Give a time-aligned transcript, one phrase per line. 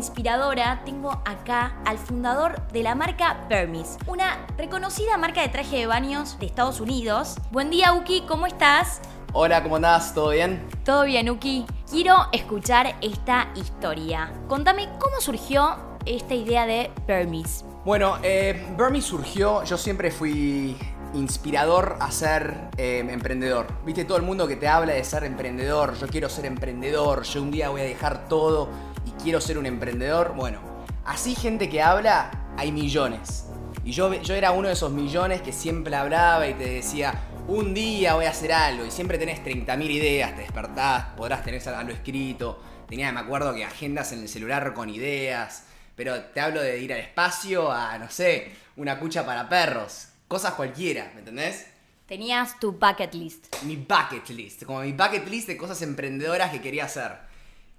[0.00, 0.80] inspiradora.
[0.86, 6.38] Tengo acá al fundador de la marca Permis, una reconocida marca de traje de baños
[6.40, 7.36] de Estados Unidos.
[7.50, 9.02] Buen día, Uki, ¿cómo estás?
[9.34, 10.14] Hola, ¿cómo andás?
[10.14, 10.66] ¿Todo bien?
[10.86, 11.66] Todo bien, Uki.
[11.90, 14.32] Quiero escuchar esta historia.
[14.48, 15.76] Contame cómo surgió
[16.06, 17.66] esta idea de Permis.
[17.84, 20.78] Bueno, eh, Burmy surgió, yo siempre fui
[21.12, 23.66] inspirador a ser eh, emprendedor.
[23.84, 27.42] Viste todo el mundo que te habla de ser emprendedor, yo quiero ser emprendedor, yo
[27.42, 28.68] un día voy a dejar todo
[29.04, 30.34] y quiero ser un emprendedor.
[30.34, 30.60] Bueno,
[31.04, 33.46] así gente que habla, hay millones.
[33.84, 37.14] Y yo, yo era uno de esos millones que siempre hablaba y te decía,
[37.48, 41.66] un día voy a hacer algo y siempre tenés 30.000 ideas, te despertás, podrás tener
[41.68, 42.62] algo escrito.
[42.88, 45.64] Tenía, me acuerdo que agendas en el celular con ideas,
[45.96, 50.54] pero te hablo de ir al espacio a, no sé, una cucha para perros, cosas
[50.54, 51.66] cualquiera, ¿me entendés?
[52.06, 53.54] Tenías tu bucket list.
[53.62, 57.29] Mi bucket list, como mi bucket list de cosas emprendedoras que quería hacer.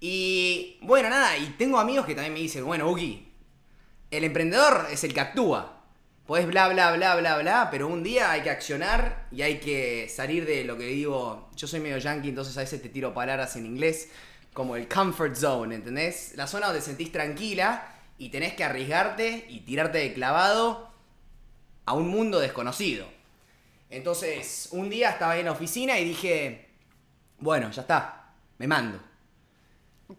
[0.03, 3.31] Y bueno, nada, y tengo amigos que también me dicen, bueno, Uki,
[4.09, 5.77] el emprendedor es el que actúa.
[6.25, 10.09] Podés bla, bla, bla, bla, bla, pero un día hay que accionar y hay que
[10.09, 11.52] salir de lo que digo.
[11.55, 14.09] Yo soy medio yankee, entonces a veces te tiro palabras en inglés
[14.53, 16.33] como el comfort zone, ¿entendés?
[16.36, 20.89] La zona donde sentís tranquila y tenés que arriesgarte y tirarte de clavado
[21.86, 23.05] a un mundo desconocido.
[23.91, 26.69] Entonces, un día estaba en la oficina y dije,
[27.38, 29.11] bueno, ya está, me mando.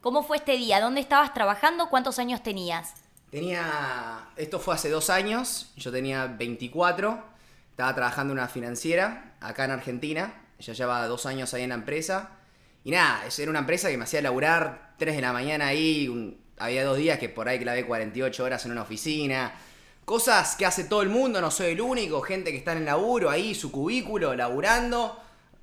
[0.00, 0.80] ¿Cómo fue este día?
[0.80, 1.90] ¿Dónde estabas trabajando?
[1.90, 2.94] ¿Cuántos años tenías?
[3.30, 7.22] Tenía, esto fue hace dos años, yo tenía 24,
[7.70, 11.74] estaba trabajando en una financiera acá en Argentina, ya llevaba dos años ahí en la
[11.74, 12.30] empresa.
[12.84, 16.84] Y nada, era una empresa que me hacía laburar 3 de la mañana ahí, había
[16.84, 19.54] dos días que por ahí clavé 48 horas en una oficina.
[20.04, 22.84] Cosas que hace todo el mundo, no soy el único, gente que está en el
[22.86, 25.18] laburo ahí, su cubículo, laburando,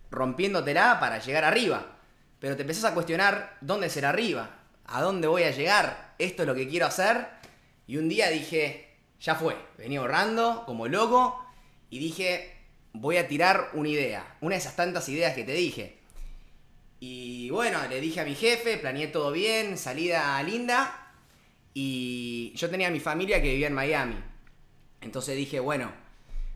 [0.09, 1.98] rompiéndotela para llegar arriba.
[2.39, 4.49] Pero te empezás a cuestionar dónde será arriba,
[4.85, 7.27] a dónde voy a llegar, esto es lo que quiero hacer
[7.87, 11.43] y un día dije, ya fue, venía ahorrando como loco
[11.89, 12.55] y dije,
[12.93, 15.97] voy a tirar una idea, una de esas tantas ideas que te dije.
[16.99, 21.13] Y bueno, le dije a mi jefe, planeé todo bien, salida linda
[21.73, 24.17] y yo tenía a mi familia que vivía en Miami.
[25.01, 25.91] Entonces dije, bueno,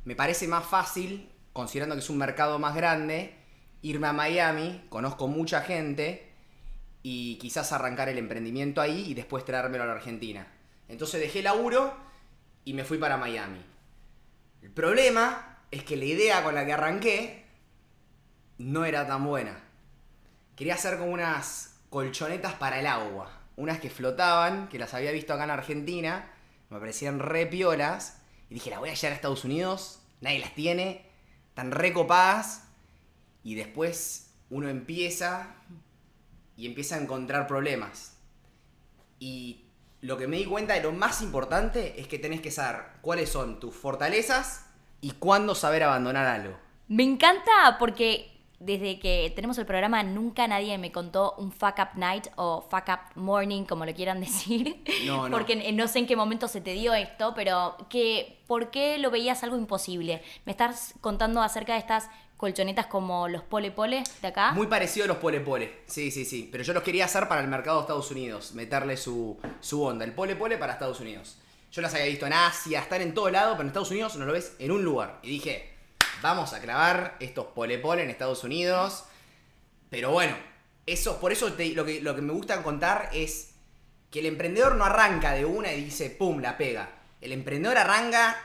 [0.06, 3.34] me parece más fácil, considerando que es un mercado más grande,
[3.84, 6.32] irme a Miami, conozco mucha gente
[7.04, 10.48] y quizás arrancar el emprendimiento ahí y después traérmelo a la Argentina.
[10.88, 11.94] Entonces dejé el laburo
[12.66, 13.62] y me fui para Miami.
[14.62, 17.46] El problema es que la idea con la que arranqué
[18.58, 19.60] no era tan buena.
[20.56, 23.32] Quería hacer como unas colchonetas para el agua.
[23.58, 26.32] Unas que flotaban, que las había visto acá en Argentina,
[26.70, 28.22] me parecían re piolas.
[28.50, 31.06] Y dije, la voy a llevar a Estados Unidos, nadie las tiene,
[31.54, 32.64] tan recopadas.
[33.44, 35.56] Y después uno empieza
[36.56, 38.18] y empieza a encontrar problemas.
[39.20, 39.66] Y
[40.02, 43.30] lo que me di cuenta de lo más importante es que tenés que saber cuáles
[43.30, 44.66] son tus fortalezas
[45.02, 46.58] y cuándo saber abandonar algo.
[46.88, 51.98] Me encanta porque desde que tenemos el programa nunca nadie me contó un fuck up
[51.98, 54.84] night o fuck up morning, como lo quieran decir.
[55.06, 55.38] No, no.
[55.38, 59.12] Porque no sé en qué momento se te dio esto, pero que ¿por qué lo
[59.12, 60.22] veías algo imposible?
[60.46, 62.10] Me estás contando acerca de estas
[62.44, 64.52] colchonetas como los pole pole de acá.
[64.52, 66.50] Muy parecido a los pole pole, sí, sí, sí.
[66.52, 70.04] Pero yo los quería hacer para el mercado de Estados Unidos, meterle su, su onda.
[70.04, 71.38] El pole pole para Estados Unidos.
[71.72, 74.26] Yo las había visto en Asia, están en todo lado, pero en Estados Unidos no
[74.26, 75.20] lo ves en un lugar.
[75.24, 75.72] Y dije,
[76.22, 79.06] vamos a clavar estos pole pole en Estados Unidos.
[79.90, 80.36] Pero bueno,
[80.86, 83.52] eso, por eso lo, que, lo que me gusta contar es
[84.12, 86.90] que el emprendedor no arranca de una y dice, ¡pum!, la pega.
[87.22, 88.36] El emprendedor arranca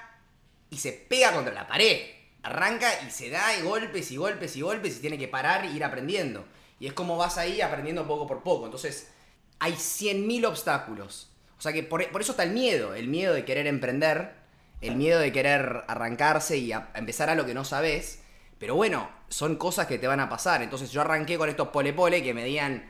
[0.71, 4.61] y se pega contra la pared arranca y se da y golpes y golpes y
[4.61, 6.45] golpes y tiene que parar e ir aprendiendo.
[6.81, 8.65] Y es como vas ahí aprendiendo poco por poco.
[8.65, 9.11] Entonces,
[9.59, 11.31] hay 100.000 obstáculos.
[11.59, 14.35] O sea que por, eso está el miedo, el miedo de querer emprender,
[14.81, 18.21] el miedo de querer arrancarse y empezar a lo que no sabes.
[18.59, 20.63] Pero bueno, son cosas que te van a pasar.
[20.63, 22.89] Entonces yo arranqué con estos pole pole que medían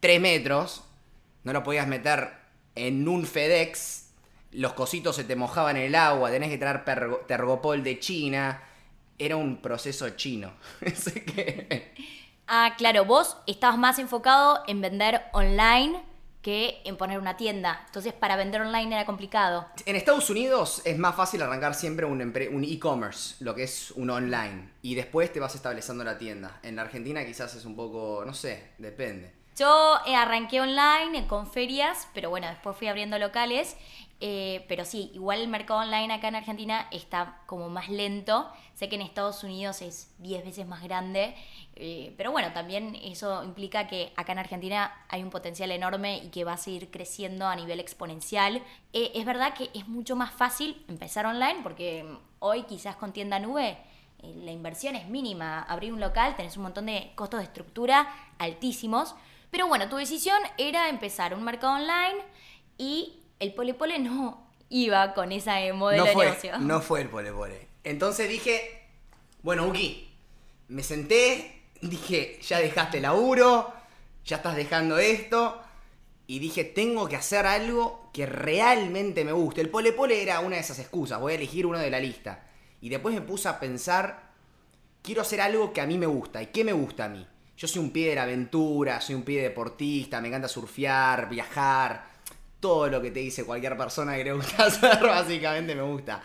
[0.00, 0.84] 3 metros.
[1.44, 2.30] No lo podías meter
[2.74, 4.06] en un FedEx.
[4.52, 6.30] Los cositos se te mojaban en el agua.
[6.30, 6.84] Tenés que traer
[7.26, 8.62] tergopol de China
[9.18, 10.52] era un proceso chino.
[12.50, 16.02] Ah, claro, vos estabas más enfocado en vender online
[16.40, 17.82] que en poner una tienda.
[17.84, 19.66] Entonces, para vender online era complicado.
[19.84, 24.70] En Estados Unidos es más fácil arrancar siempre un e-commerce, lo que es un online.
[24.80, 26.58] Y después te vas estableciendo la tienda.
[26.62, 29.38] En la Argentina quizás es un poco, no sé, depende.
[29.58, 33.76] Yo eh, arranqué online con ferias, pero bueno, después fui abriendo locales.
[34.20, 38.50] Eh, pero sí, igual el mercado online acá en Argentina está como más lento.
[38.74, 41.34] Sé que en Estados Unidos es 10 veces más grande.
[41.76, 46.28] eh, pero bueno, también eso implica que acá en Argentina hay un potencial enorme y
[46.30, 48.62] que va a seguir creciendo a nivel exponencial.
[48.92, 53.12] Eh, es verdad que es mucho más fácil empezar online porque mm, hoy quizás con
[53.12, 53.78] tienda nube
[54.22, 55.62] la inversión es mínima.
[55.62, 59.14] Abrir un local, tenés un montón de costos de estructura altísimos.
[59.50, 62.22] Pero bueno, tu decisión era empezar un mercado online
[62.76, 66.58] y el pole pole no iba con esa modelo no de fue, negocio.
[66.58, 67.68] no fue el pole pole.
[67.84, 68.82] Entonces dije,
[69.42, 70.08] bueno, Uki,
[70.68, 73.72] me senté, dije, ya dejaste laburo,
[74.24, 75.62] ya estás dejando esto,
[76.26, 79.62] y dije, tengo que hacer algo que realmente me guste.
[79.62, 82.44] El pole pole era una de esas excusas, voy a elegir uno de la lista.
[82.82, 84.28] Y después me puse a pensar,
[85.02, 86.42] quiero hacer algo que a mí me gusta.
[86.42, 87.26] ¿Y qué me gusta a mí?
[87.56, 92.04] Yo soy un pie de la aventura, soy un pie deportista, me encanta surfear, viajar,
[92.60, 96.22] todo lo que te dice cualquier persona que le gusta hacer, básicamente me gusta.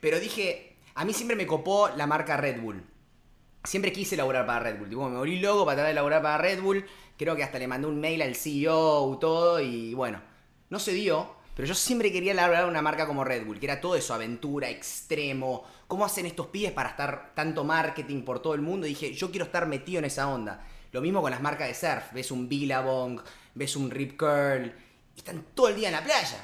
[0.00, 2.82] Pero dije, a mí siempre me copó la marca Red Bull.
[3.64, 4.88] Siempre quise laburar para Red Bull.
[4.88, 6.84] Tipo, me volví loco para tratar de laburar para Red Bull.
[7.18, 10.20] Creo que hasta le mandé un mail al CEO, todo, y bueno,
[10.70, 11.34] no se dio.
[11.54, 14.68] Pero yo siempre quería laburar una marca como Red Bull, que era todo eso, aventura,
[14.68, 15.64] extremo.
[15.88, 18.86] ¿Cómo hacen estos pibes para estar tanto marketing por todo el mundo?
[18.86, 20.62] Y dije, yo quiero estar metido en esa onda.
[20.92, 22.12] Lo mismo con las marcas de surf.
[22.12, 23.20] Ves un Billabong,
[23.54, 24.72] ves un Rip Curl,
[25.20, 26.38] están todo el día en la playa.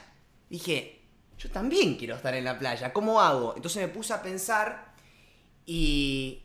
[0.48, 1.02] Dije,
[1.38, 3.54] yo también quiero estar en la playa, ¿cómo hago?
[3.56, 4.94] Entonces me puse a pensar
[5.66, 6.42] y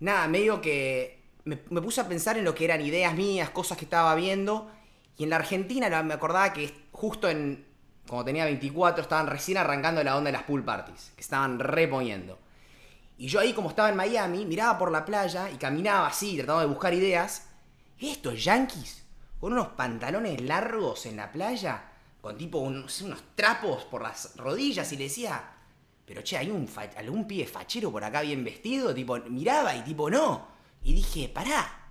[0.00, 3.84] nada, medio que me, puse a pensar en lo que eran ideas mías, cosas que
[3.84, 4.70] estaba viendo.
[5.16, 7.66] Y en la Argentina me acordaba que justo en,
[8.08, 12.38] cuando tenía 24, estaban recién arrancando la onda de las pool parties, que estaban reponiendo.
[13.16, 16.60] Y yo ahí, como estaba en Miami, miraba por la playa y caminaba así, tratando
[16.60, 17.46] de buscar ideas.
[17.98, 19.03] ¿Y estos yankees?
[19.44, 21.84] Con unos pantalones largos en la playa,
[22.22, 23.04] con tipo unos,
[23.34, 25.52] trapos por las rodillas, y le decía,
[26.06, 30.08] pero che, hay un algún pibe fachero por acá bien vestido, tipo, miraba y tipo,
[30.08, 30.48] no.
[30.82, 31.90] Y dije, pará,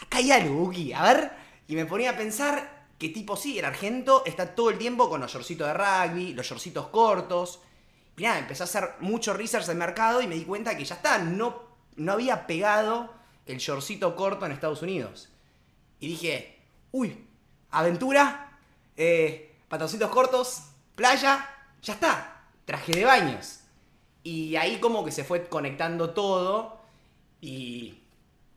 [0.00, 1.32] acá hay algo, Buki, a ver.
[1.66, 5.20] Y me ponía a pensar que tipo, sí, el argento está todo el tiempo con
[5.20, 7.60] los shortcitos de rugby, los shortcitos cortos.
[8.16, 10.94] Y nada, empecé a hacer mucho research del mercado y me di cuenta que ya
[10.94, 11.60] está, no,
[11.96, 13.12] no había pegado
[13.44, 15.28] el shortcito corto en Estados Unidos.
[16.00, 16.58] Y dije,
[16.92, 17.26] uy,
[17.70, 18.58] aventura,
[18.96, 19.56] eh,
[20.10, 20.62] cortos,
[20.94, 21.48] playa,
[21.82, 23.60] ya está, traje de baños.
[24.22, 26.80] Y ahí como que se fue conectando todo
[27.40, 28.02] y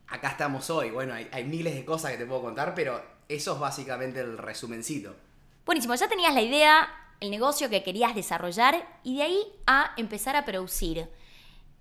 [0.08, 0.92] acá estamos hoy.
[0.92, 4.38] Bueno, hay, hay miles de cosas que te puedo contar, pero eso es básicamente el
[4.38, 5.16] resumencito.
[5.66, 6.90] Buenísimo, ya tenías la idea,
[7.20, 11.08] el negocio que querías desarrollar y de ahí a empezar a producir.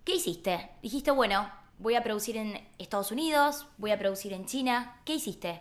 [0.04, 0.70] ¿Qué hiciste?
[0.82, 5.00] Dijiste, bueno, voy a producir en Estados Unidos, voy a producir en China.
[5.04, 5.60] ¿Qué hiciste?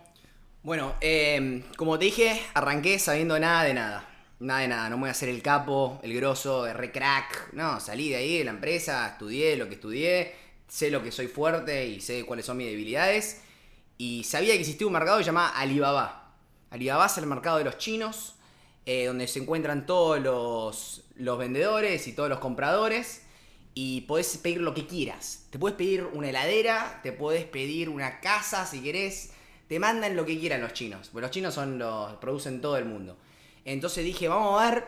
[0.62, 4.06] Bueno, eh, como te dije, arranqué sabiendo nada de nada.
[4.38, 7.52] Nada de nada, no me voy a hacer el capo, el grosso, el recrack.
[7.52, 10.34] No, salí de ahí de la empresa, estudié lo que estudié,
[10.66, 13.42] sé lo que soy fuerte y sé cuáles son mis debilidades.
[13.98, 16.32] Y sabía que existía un mercado que se Alibaba.
[16.70, 18.34] Alibaba es el mercado de los chinos,
[18.86, 23.22] eh, donde se encuentran todos los vendedores y todos los compradores.
[23.74, 25.46] Y podés pedir lo que quieras.
[25.50, 29.32] Te puedes pedir una heladera, te puedes pedir una casa si querés.
[29.68, 31.08] Te mandan lo que quieran los chinos.
[31.08, 33.16] Porque los chinos son los producen todo el mundo.
[33.64, 34.84] Entonces dije, vamos a ver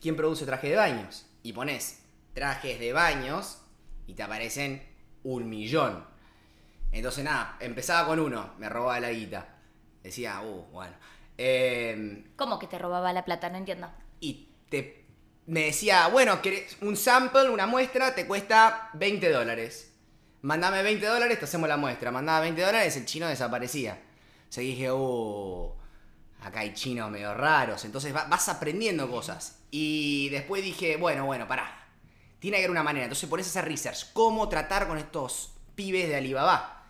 [0.00, 1.26] quién produce trajes de baños.
[1.42, 2.02] Y pones
[2.34, 3.62] trajes de baños
[4.06, 4.82] y te aparecen
[5.24, 6.04] un millón.
[6.92, 9.56] Entonces nada, empezaba con uno, me robaba la guita.
[10.02, 10.94] Decía, uh, bueno.
[11.38, 13.48] Eh, ¿Cómo que te robaba la plata?
[13.48, 13.90] No entiendo.
[14.20, 15.01] y te,
[15.46, 19.92] me decía, bueno, ¿querés un sample, una muestra, te cuesta 20 dólares.
[20.42, 22.10] Mandame 20 dólares, te hacemos la muestra.
[22.10, 24.00] Mandaba 20 dólares, el chino desaparecía.
[24.48, 25.72] O sea, dije, uh,
[26.42, 27.84] acá hay chinos medio raros.
[27.84, 29.58] Entonces va- vas aprendiendo cosas.
[29.70, 31.86] Y después dije, bueno, bueno, pará.
[32.40, 33.04] Tiene que haber una manera.
[33.04, 34.12] Entonces pones a hacer research.
[34.12, 36.86] ¿Cómo tratar con estos pibes de Alibaba?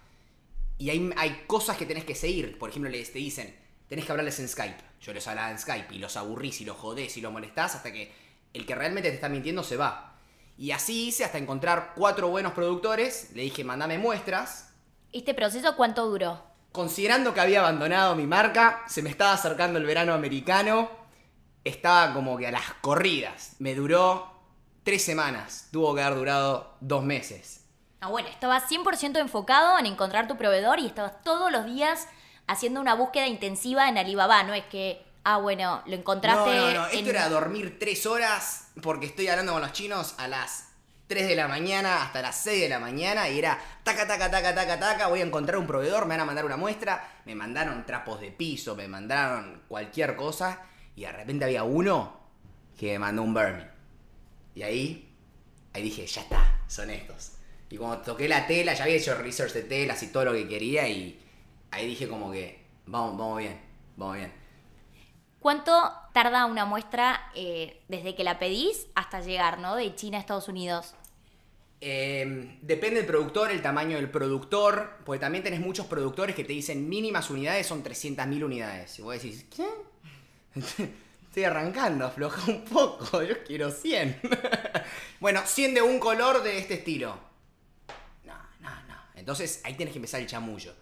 [0.78, 2.58] Y hay, hay cosas que tenés que seguir.
[2.58, 3.54] Por ejemplo, les te dicen,
[3.88, 4.82] tenés que hablarles en Skype.
[5.02, 7.92] Yo les hablaba en Skype y los aburrís y los jodés y los molestás hasta
[7.92, 8.10] que
[8.52, 10.16] el que realmente te está mintiendo se va.
[10.58, 13.30] Y así hice hasta encontrar cuatro buenos productores.
[13.34, 14.72] Le dije, mandame muestras.
[15.12, 16.42] ¿Este proceso cuánto duró?
[16.72, 20.90] Considerando que había abandonado mi marca, se me estaba acercando el verano americano.
[21.64, 23.56] Estaba como que a las corridas.
[23.58, 24.32] Me duró
[24.82, 25.68] tres semanas.
[25.70, 27.64] Tuvo que haber durado dos meses.
[28.00, 32.08] Ah, bueno, estabas 100% enfocado en encontrar tu proveedor y estabas todos los días
[32.46, 34.42] haciendo una búsqueda intensiva en Alibaba.
[34.42, 36.40] No es que, ah, bueno, lo encontraste.
[36.40, 36.86] No, no, no.
[36.86, 40.68] Esto en- era dormir tres horas porque estoy hablando con los chinos a las
[41.06, 44.54] 3 de la mañana hasta las 6 de la mañana y era taca, taca, taca,
[44.54, 47.84] taca, taca, voy a encontrar un proveedor, me van a mandar una muestra, me mandaron
[47.84, 50.60] trapos de piso, me mandaron cualquier cosa
[50.96, 52.18] y de repente había uno
[52.78, 53.64] que me mandó un Burmy.
[54.54, 55.14] Y ahí,
[55.74, 57.32] ahí dije, ya está, son estos.
[57.68, 60.48] Y cuando toqué la tela, ya había hecho research de telas y todo lo que
[60.48, 61.20] quería y
[61.70, 63.60] ahí dije como que, vamos, vamos bien,
[63.96, 64.32] vamos bien.
[65.42, 69.74] ¿Cuánto tarda una muestra eh, desde que la pedís hasta llegar, ¿no?
[69.74, 70.94] De China a Estados Unidos.
[71.80, 76.52] Eh, depende del productor, el tamaño del productor, porque también tenés muchos productores que te
[76.52, 78.96] dicen mínimas unidades son 300.000 unidades.
[79.00, 79.66] Y vos decís, ¿qué?
[81.26, 84.20] Estoy arrancando, afloja un poco, yo quiero 100.
[85.18, 87.18] bueno, 100 de un color de este estilo.
[88.24, 88.94] No, no, no.
[89.16, 90.72] Entonces ahí tenés que empezar el chamullo.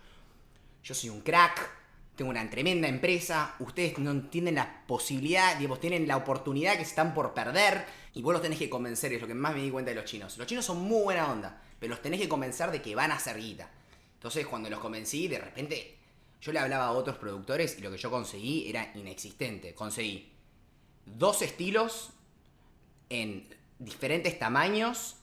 [0.83, 1.80] Yo soy un crack,
[2.21, 7.15] tengo una tremenda empresa, ustedes no tienen la posibilidad, digamos, tienen la oportunidad que están
[7.15, 9.91] por perder y vos los tenés que convencer, es lo que más me di cuenta
[9.91, 10.37] de los chinos.
[10.37, 13.15] Los chinos son muy buena onda, pero los tenés que convencer de que van a
[13.15, 13.71] hacer guita.
[14.17, 15.97] Entonces cuando los convencí, de repente
[16.43, 19.75] yo le hablaba a otros productores y lo que yo conseguí era inexistente.
[19.75, 20.31] Conseguí
[21.07, 22.11] dos estilos
[23.09, 23.49] en
[23.79, 25.17] diferentes tamaños,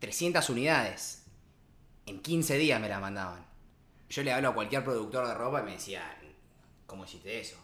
[0.00, 1.22] 300 unidades.
[2.06, 3.46] En 15 días me la mandaban.
[4.10, 6.18] Yo le hablo a cualquier productor de ropa y me decía,
[6.92, 7.56] ¿Cómo hiciste eso?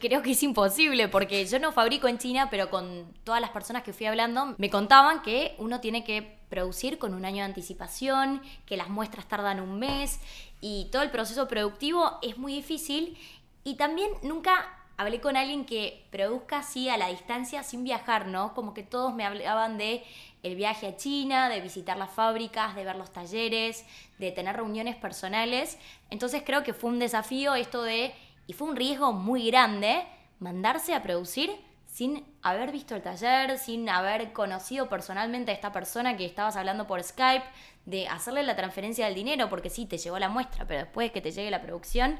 [0.00, 3.82] Creo que es imposible porque yo no fabrico en China, pero con todas las personas
[3.82, 8.40] que fui hablando me contaban que uno tiene que producir con un año de anticipación,
[8.64, 10.18] que las muestras tardan un mes
[10.62, 13.18] y todo el proceso productivo es muy difícil
[13.64, 18.54] y también nunca hablé con alguien que produzca así a la distancia sin viajar, ¿no?
[18.54, 20.04] Como que todos me hablaban de
[20.42, 23.84] el viaje a China, de visitar las fábricas, de ver los talleres,
[24.18, 25.78] de tener reuniones personales.
[26.08, 28.14] Entonces creo que fue un desafío esto de
[28.48, 30.04] y fue un riesgo muy grande
[30.40, 31.50] mandarse a producir
[31.86, 36.86] sin haber visto el taller, sin haber conocido personalmente a esta persona que estabas hablando
[36.86, 37.44] por Skype,
[37.84, 41.12] de hacerle la transferencia del dinero, porque sí, te llegó la muestra, pero después de
[41.12, 42.18] que te llegue la producción,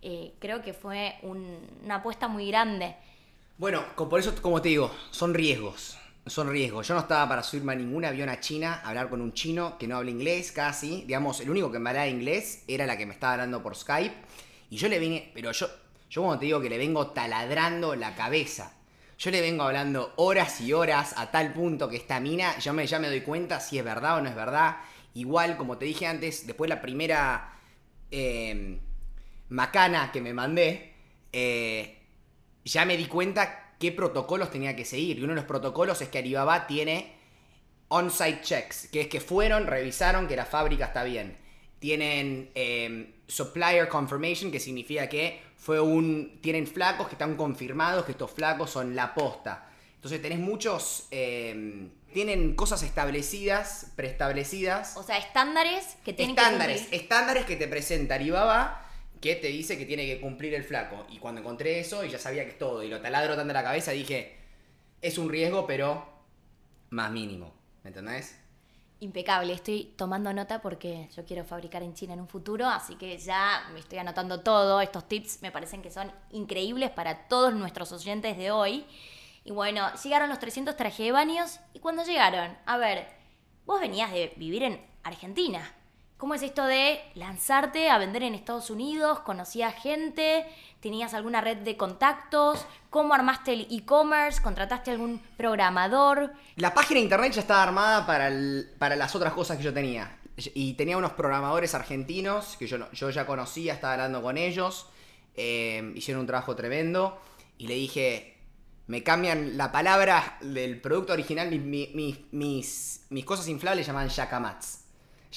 [0.00, 2.94] eh, creo que fue una apuesta muy grande.
[3.58, 5.98] Bueno, por eso, como te digo, son riesgos.
[6.26, 6.86] Son riesgos.
[6.86, 9.88] Yo no estaba para subirme a ningún avión a China, hablar con un chino que
[9.88, 11.02] no habla inglés casi.
[11.02, 14.14] Digamos, el único que me hablaba inglés era la que me estaba hablando por Skype.
[14.74, 15.68] Y yo le vine, pero yo,
[16.10, 18.74] yo como te digo que le vengo taladrando la cabeza.
[19.16, 22.84] Yo le vengo hablando horas y horas a tal punto que esta mina, yo me,
[22.84, 24.78] ya me doy cuenta si es verdad o no es verdad.
[25.14, 27.56] Igual, como te dije antes, después la primera
[28.10, 28.80] em,
[29.48, 30.92] macana que me mandé,
[31.30, 32.02] eh,
[32.64, 35.20] ya me di cuenta qué protocolos tenía que seguir.
[35.20, 37.14] Y uno de los protocolos es que Alibaba tiene
[37.86, 41.43] on-site checks, que es que fueron, revisaron que la fábrica está bien.
[41.84, 46.38] Tienen em, supplier confirmation, que significa que fue un.
[46.40, 49.68] Tienen flacos que están confirmados que estos flacos son la posta.
[49.96, 51.08] Entonces tenés muchos.
[51.10, 54.96] Em, tienen cosas establecidas, preestablecidas.
[54.96, 58.82] O sea, estándares que tienen estándares, que Estándares que te presenta Alibaba
[59.20, 61.06] que te dice que tiene que cumplir el flaco.
[61.10, 63.62] Y cuando encontré eso y ya sabía que es todo y lo taladro tanto la
[63.62, 64.38] cabeza, dije,
[65.02, 66.08] es un riesgo, pero
[66.88, 67.52] más mínimo.
[67.82, 68.38] ¿Me entendés?
[69.04, 73.18] Impecable, estoy tomando nota porque yo quiero fabricar en China en un futuro, así que
[73.18, 74.80] ya me estoy anotando todo.
[74.80, 78.86] Estos tips me parecen que son increíbles para todos nuestros oyentes de hoy.
[79.44, 81.60] Y bueno, llegaron los 300 trajes de baños.
[81.74, 82.56] ¿Y cuando llegaron?
[82.64, 83.06] A ver,
[83.66, 85.70] vos venías de vivir en Argentina.
[86.16, 89.18] ¿Cómo es esto de lanzarte a vender en Estados Unidos?
[89.20, 90.46] ¿Conocías gente?
[90.80, 92.64] ¿Tenías alguna red de contactos?
[92.88, 94.40] ¿Cómo armaste el e-commerce?
[94.40, 96.32] ¿Contrataste algún programador?
[96.54, 98.30] La página de internet ya estaba armada para,
[98.78, 100.18] para las otras cosas que yo tenía.
[100.36, 104.86] Y tenía unos programadores argentinos que yo, yo ya conocía, estaba hablando con ellos.
[105.34, 107.20] Eh, hicieron un trabajo tremendo.
[107.58, 108.38] Y le dije,
[108.86, 111.50] me cambian la palabra del producto original.
[111.50, 114.83] Mis, mis, mis, cosas inflables llaman yakamats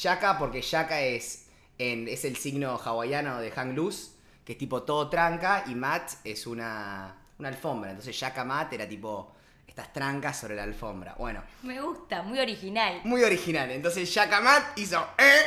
[0.01, 4.11] Yaka, porque Yaka es, es el signo hawaiano de hang loose,
[4.45, 7.91] que es tipo todo tranca, y mat es una, una alfombra.
[7.91, 9.35] Entonces Yaka mat era tipo
[9.67, 11.15] estas trancas sobre la alfombra.
[11.17, 11.43] Bueno.
[11.63, 13.01] Me gusta, muy original.
[13.03, 13.71] Muy original.
[13.71, 15.43] Entonces Yaka mat hizo eh,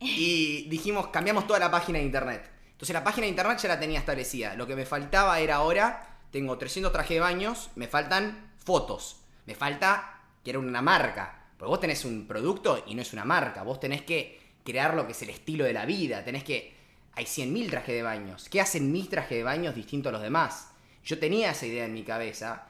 [0.00, 2.50] y dijimos, cambiamos toda la página de internet.
[2.72, 4.54] Entonces la página de internet ya la tenía establecida.
[4.54, 9.22] Lo que me faltaba era ahora, tengo 300 trajes de baños, me faltan fotos.
[9.46, 11.35] Me falta que era una marca.
[11.56, 13.62] Porque vos tenés un producto y no es una marca.
[13.62, 16.24] Vos tenés que crear lo que es el estilo de la vida.
[16.24, 16.74] Tenés que.
[17.12, 18.48] Hay 100.000 trajes de baños.
[18.50, 20.72] ¿Qué hacen mis trajes de baños distintos a los demás?
[21.02, 22.66] Yo tenía esa idea en mi cabeza.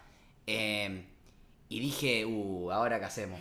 [0.47, 1.05] Eh,
[1.69, 3.41] y dije, uh, ¿ahora qué hacemos?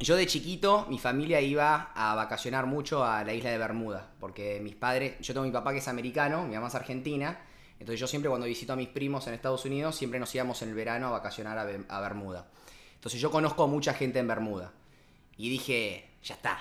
[0.00, 4.10] Yo de chiquito, mi familia iba a vacacionar mucho a la isla de Bermuda.
[4.18, 5.20] Porque mis padres.
[5.20, 7.38] Yo tengo mi papá que es americano, mi mamá es argentina.
[7.78, 10.70] Entonces yo siempre cuando visito a mis primos en Estados Unidos, siempre nos íbamos en
[10.70, 12.48] el verano a vacacionar a Bermuda.
[12.98, 14.72] Entonces yo conozco a mucha gente en Bermuda.
[15.36, 16.58] Y dije, ya está.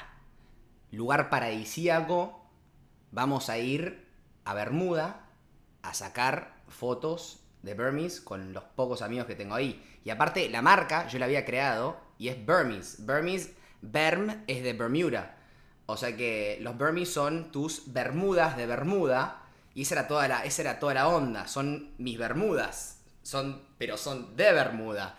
[0.92, 2.46] Lugar paradisíaco.
[3.12, 4.06] Vamos a ir
[4.46, 5.26] a Bermuda
[5.82, 9.84] a sacar fotos de Burmese con los pocos amigos que tengo ahí.
[10.04, 13.02] Y aparte, la marca yo la había creado y es Burmese.
[13.02, 15.38] Burmese, Berm es de Bermuda.
[15.88, 19.42] O sea que los Burmese son tus Bermudas de Bermuda.
[19.74, 21.48] Y esa era toda la, esa era toda la onda.
[21.48, 23.00] Son mis Bermudas.
[23.24, 25.18] Son, pero son de Bermuda.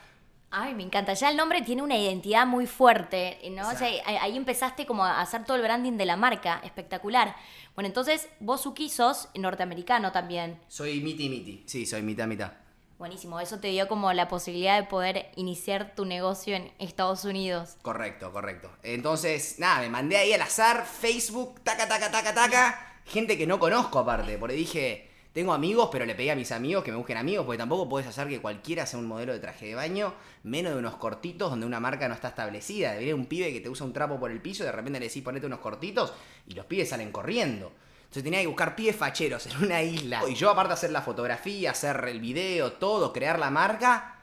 [0.50, 1.12] Ay, me encanta.
[1.12, 3.68] Ya el nombre tiene una identidad muy fuerte, ¿no?
[3.68, 6.60] O sea, ahí empezaste como a hacer todo el branding de la marca.
[6.64, 7.36] Espectacular.
[7.74, 10.58] Bueno, entonces vos, Suki, sos norteamericano también.
[10.68, 11.64] Soy miti miti.
[11.66, 12.52] Sí, soy mitad mitad.
[12.98, 13.38] Buenísimo.
[13.38, 17.76] Eso te dio como la posibilidad de poder iniciar tu negocio en Estados Unidos.
[17.82, 18.70] Correcto, correcto.
[18.82, 23.00] Entonces, nada, me mandé ahí al azar, Facebook, taca, taca, taca, taca.
[23.04, 25.07] Gente que no conozco aparte, porque dije,
[25.38, 28.08] tengo amigos, pero le pedí a mis amigos que me busquen amigos, porque tampoco puedes
[28.08, 31.64] hacer que cualquiera sea un modelo de traje de baño, menos de unos cortitos donde
[31.64, 32.90] una marca no está establecida.
[32.90, 35.06] Debería un pibe que te usa un trapo por el piso y de repente le
[35.06, 36.12] decís ponete unos cortitos
[36.48, 37.70] y los pibes salen corriendo.
[38.00, 40.22] Entonces tenía que buscar pibes facheros en una isla.
[40.28, 44.16] Y yo aparte hacer la fotografía, hacer el video, todo, crear la marca.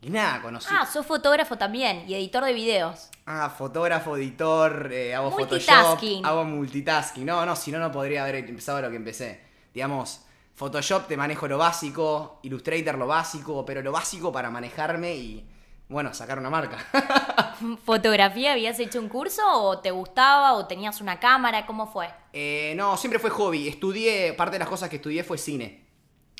[0.00, 0.68] Y nada, conocí.
[0.70, 3.10] Ah, sos fotógrafo también y editor de videos.
[3.26, 6.22] Ah, fotógrafo, editor, eh, hago Multitasking.
[6.22, 7.26] Photoshop, hago multitasking.
[7.26, 9.40] No, no, si no, no podría haber empezado lo que empecé.
[9.74, 10.26] Digamos,
[10.60, 15.48] Photoshop te manejo lo básico, Illustrator lo básico, pero lo básico para manejarme y,
[15.88, 16.76] bueno, sacar una marca.
[17.86, 21.64] ¿Fotografía habías hecho un curso o te gustaba o tenías una cámara?
[21.64, 22.10] ¿Cómo fue?
[22.34, 23.68] Eh, no, siempre fue hobby.
[23.68, 25.86] Estudié, parte de las cosas que estudié fue cine.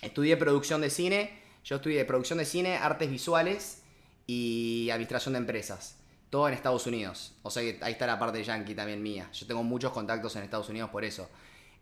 [0.03, 1.41] Estudié producción de cine.
[1.65, 3.85] Yo estudié producción de cine, artes visuales
[4.27, 5.97] y administración de empresas.
[6.29, 7.33] Todo en Estados Unidos.
[7.43, 9.31] O sea que ahí está la parte yankee también mía.
[9.33, 11.27] Yo tengo muchos contactos en Estados Unidos por eso.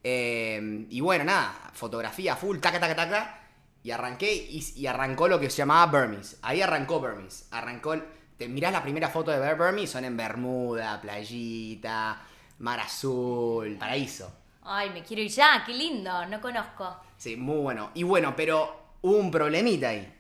[0.02, 3.40] Eh, y bueno, nada, fotografía full, taca, taca, taca.
[3.82, 6.36] Y arranqué y, y arrancó lo que se llamaba Burmese.
[6.42, 7.46] Ahí arrancó Burmese.
[7.50, 7.96] Arrancó.
[8.36, 12.22] Te mirás la primera foto de Burmese, son en Bermuda, playita,
[12.58, 14.32] mar azul, paraíso.
[14.62, 17.00] Ay, me quiero ir ya, qué lindo, no conozco.
[17.16, 17.90] Sí, muy bueno.
[17.94, 20.14] Y bueno, pero hubo un problemita ahí.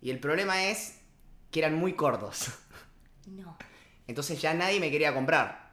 [0.00, 1.00] Y el problema es
[1.50, 2.50] que eran muy cortos.
[3.26, 3.56] No.
[4.06, 5.63] Entonces ya nadie me quería comprar.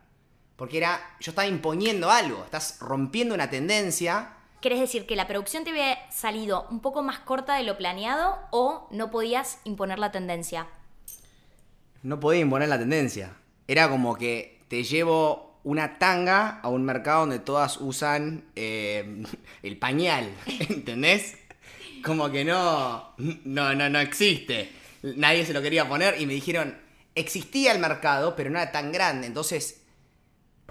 [0.62, 1.02] Porque era.
[1.20, 2.44] Yo estaba imponiendo algo.
[2.44, 4.34] Estás rompiendo una tendencia.
[4.62, 8.38] ¿Querés decir que la producción te había salido un poco más corta de lo planeado
[8.52, 10.68] o no podías imponer la tendencia?
[12.04, 13.34] No podía imponer la tendencia.
[13.68, 19.24] Era como que te llevo una tanga a un mercado donde todas usan eh,
[19.64, 20.30] el pañal.
[20.70, 21.38] ¿Entendés?
[22.06, 23.16] Como que no.
[23.18, 24.72] No, no, no existe.
[25.02, 26.78] Nadie se lo quería poner y me dijeron.
[27.16, 29.26] Existía el mercado, pero no era tan grande.
[29.26, 29.81] Entonces,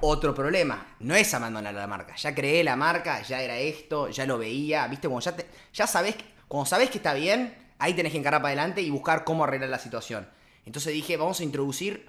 [0.02, 0.94] otro problema.
[1.00, 2.14] No es abandonar la marca.
[2.16, 4.86] Ya creé la marca, ya era esto, ya lo veía.
[4.88, 5.08] ¿Viste?
[5.08, 6.16] Como ya, te, ya sabés.
[6.48, 9.70] Cuando sabés que está bien, ahí tenés que encarar para adelante y buscar cómo arreglar
[9.70, 10.28] la situación.
[10.66, 12.08] Entonces dije, vamos a introducir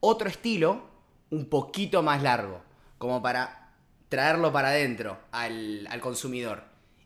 [0.00, 0.90] otro estilo
[1.30, 2.62] un poquito más largo.
[2.98, 3.72] Como para
[4.08, 6.64] traerlo para adentro al, al consumidor.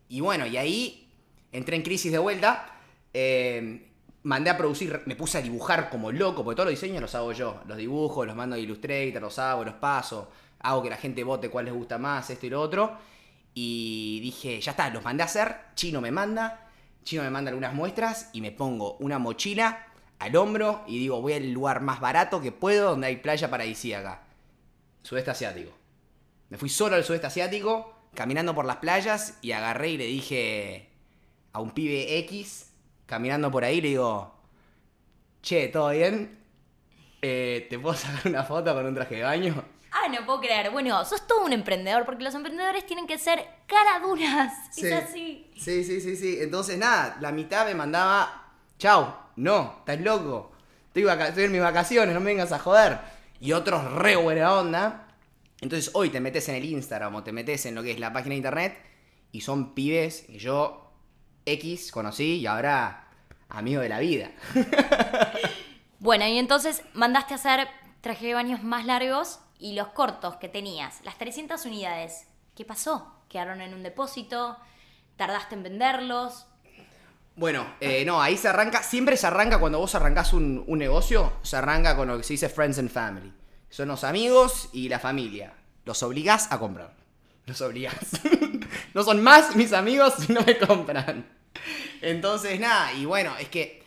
[0.09, 1.09] Y bueno, y ahí
[1.53, 2.67] entré en crisis de vuelta.
[3.15, 3.86] eh,
[4.27, 7.31] mandé a producir, me puse a dibujar como loco, porque todos los diseños los hago
[7.31, 7.61] yo.
[7.69, 10.29] Los dibujo, los mando a Illustrator, los hago, los paso.
[10.59, 12.99] Hago que la gente vote cuál les gusta más, esto y lo otro.
[13.55, 15.57] Y dije, ya está, los mandé a hacer.
[15.77, 16.71] Chino me manda.
[17.05, 19.87] Chino me manda algunas muestras y me pongo una mochila
[20.19, 24.25] al hombro y digo, voy al lugar más barato que puedo donde hay playa paradisíaca.
[25.03, 25.71] Sudeste asiático.
[26.49, 30.91] Me fui solo al sudeste asiático, caminando por las playas y agarré y le dije
[31.53, 32.66] a un pibe X,
[33.07, 34.35] caminando por ahí, le digo,
[35.43, 36.39] che, ¿todo bien?
[37.23, 39.65] Eh, ¿Te puedo sacar una foto con un traje de baño?
[39.91, 40.71] Ah, no puedo creer.
[40.71, 44.53] Bueno, sos todo un emprendedor porque los emprendedores tienen que ser cara duras.
[44.71, 44.87] Sí.
[44.87, 45.51] Es así.
[45.57, 46.39] Sí, sí, sí, sí.
[46.41, 50.53] Entonces, nada, la mitad me mandaba, chau, no, estás loco.
[50.95, 52.99] Estoy en mis vacaciones, no me vengas a joder.
[53.41, 55.09] Y otros re buena onda.
[55.61, 58.13] Entonces, hoy te metes en el Instagram o te metes en lo que es la
[58.13, 58.79] página de internet
[59.33, 60.86] y son pibes que yo
[61.47, 63.09] X conocí y ahora
[63.49, 64.31] amigo de la vida.
[65.99, 67.69] Bueno, y entonces mandaste a hacer
[68.03, 72.27] traje de baños más largos y los cortos que tenías, las 300 unidades.
[72.55, 73.13] ¿Qué pasó?
[73.29, 74.59] ¿Quedaron en un depósito?
[75.17, 76.47] ¿Tardaste en venderlos?
[77.35, 81.33] Bueno, eh, no, ahí se arranca, siempre se arranca cuando vos arrancás un, un negocio,
[81.43, 83.33] se arranca con lo que se dice friends and family.
[83.71, 85.55] Son los amigos y la familia.
[85.85, 86.95] Los obligás a comprar.
[87.47, 88.21] Los obligás.
[88.95, 91.36] no son más mis amigos si no me compran.
[92.01, 93.83] Entonces, nada, y bueno, es que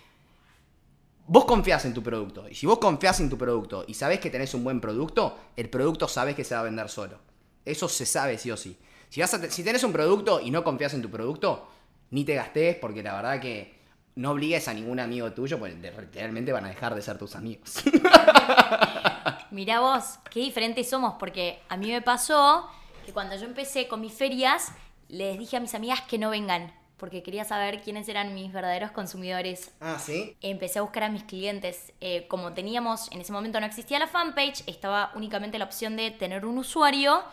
[1.28, 2.48] vos confías en tu producto.
[2.50, 5.70] Y si vos confías en tu producto y sabés que tenés un buen producto, el
[5.70, 7.20] producto sabés que se va a vender solo.
[7.66, 8.78] Eso se sabe sí o sí.
[9.10, 11.68] Si, vas si tenés un producto y no confías en tu producto,
[12.12, 13.78] ni te gastés porque la verdad que
[14.16, 17.36] no obligues a ningún amigo tuyo, porque de- realmente van a dejar de ser tus
[17.36, 17.84] amigos.
[19.52, 22.70] Mirá vos, qué diferentes somos, porque a mí me pasó
[23.06, 24.72] que cuando yo empecé con mis ferias,
[25.08, 28.92] les dije a mis amigas que no vengan, porque quería saber quiénes eran mis verdaderos
[28.92, 29.72] consumidores.
[29.80, 30.38] Ah, ¿sí?
[30.42, 31.94] Empecé a buscar a mis clientes.
[32.02, 36.12] Eh, como teníamos, en ese momento no existía la fanpage, estaba únicamente la opción de
[36.12, 37.24] tener un usuario.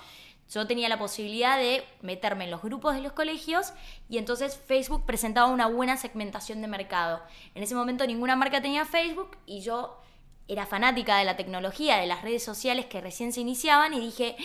[0.49, 3.73] Yo tenía la posibilidad de meterme en los grupos de los colegios
[4.09, 7.21] y entonces Facebook presentaba una buena segmentación de mercado.
[7.55, 10.01] En ese momento ninguna marca tenía Facebook y yo
[10.47, 14.37] era fanática de la tecnología, de las redes sociales que recién se iniciaban y dije,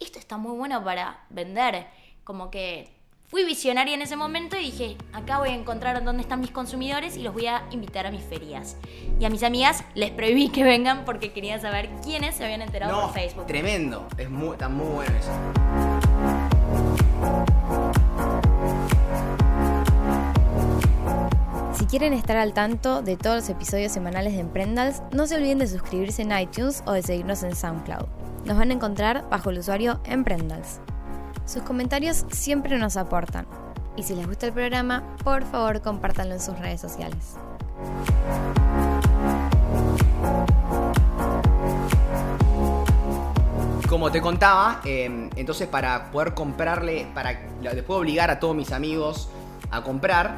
[0.00, 1.86] esto está muy bueno para vender.
[2.24, 2.90] Como que
[3.32, 7.16] fui visionaria en ese momento y dije, acá voy a encontrar dónde están mis consumidores
[7.16, 8.76] y los voy a invitar a mis ferias.
[9.18, 12.92] Y a mis amigas les prohibí que vengan porque quería saber quiénes se habían enterado
[12.92, 13.46] No, por Facebook.
[13.46, 14.06] tremendo.
[14.18, 15.32] Es muy, está muy bueno eso.
[21.74, 25.58] Si quieren estar al tanto de todos los episodios semanales de Emprendals, no se olviden
[25.58, 28.06] de suscribirse en iTunes o de seguirnos en SoundCloud.
[28.44, 30.80] Nos van a encontrar bajo el usuario Emprendals.
[31.44, 33.46] Sus comentarios siempre nos aportan.
[33.96, 37.36] Y si les gusta el programa, por favor compártanlo en sus redes sociales.
[43.88, 49.28] Como te contaba, eh, entonces para poder comprarle, para después obligar a todos mis amigos
[49.70, 50.36] a comprar,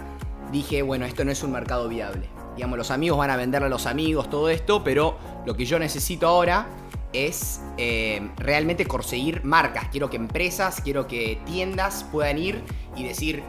[0.50, 2.28] dije, bueno, esto no es un mercado viable.
[2.56, 5.78] Digamos, los amigos van a venderle a los amigos todo esto, pero lo que yo
[5.78, 6.66] necesito ahora
[7.14, 9.88] es eh, realmente conseguir marcas.
[9.88, 12.62] Quiero que empresas, quiero que tiendas puedan ir
[12.96, 13.42] y decir,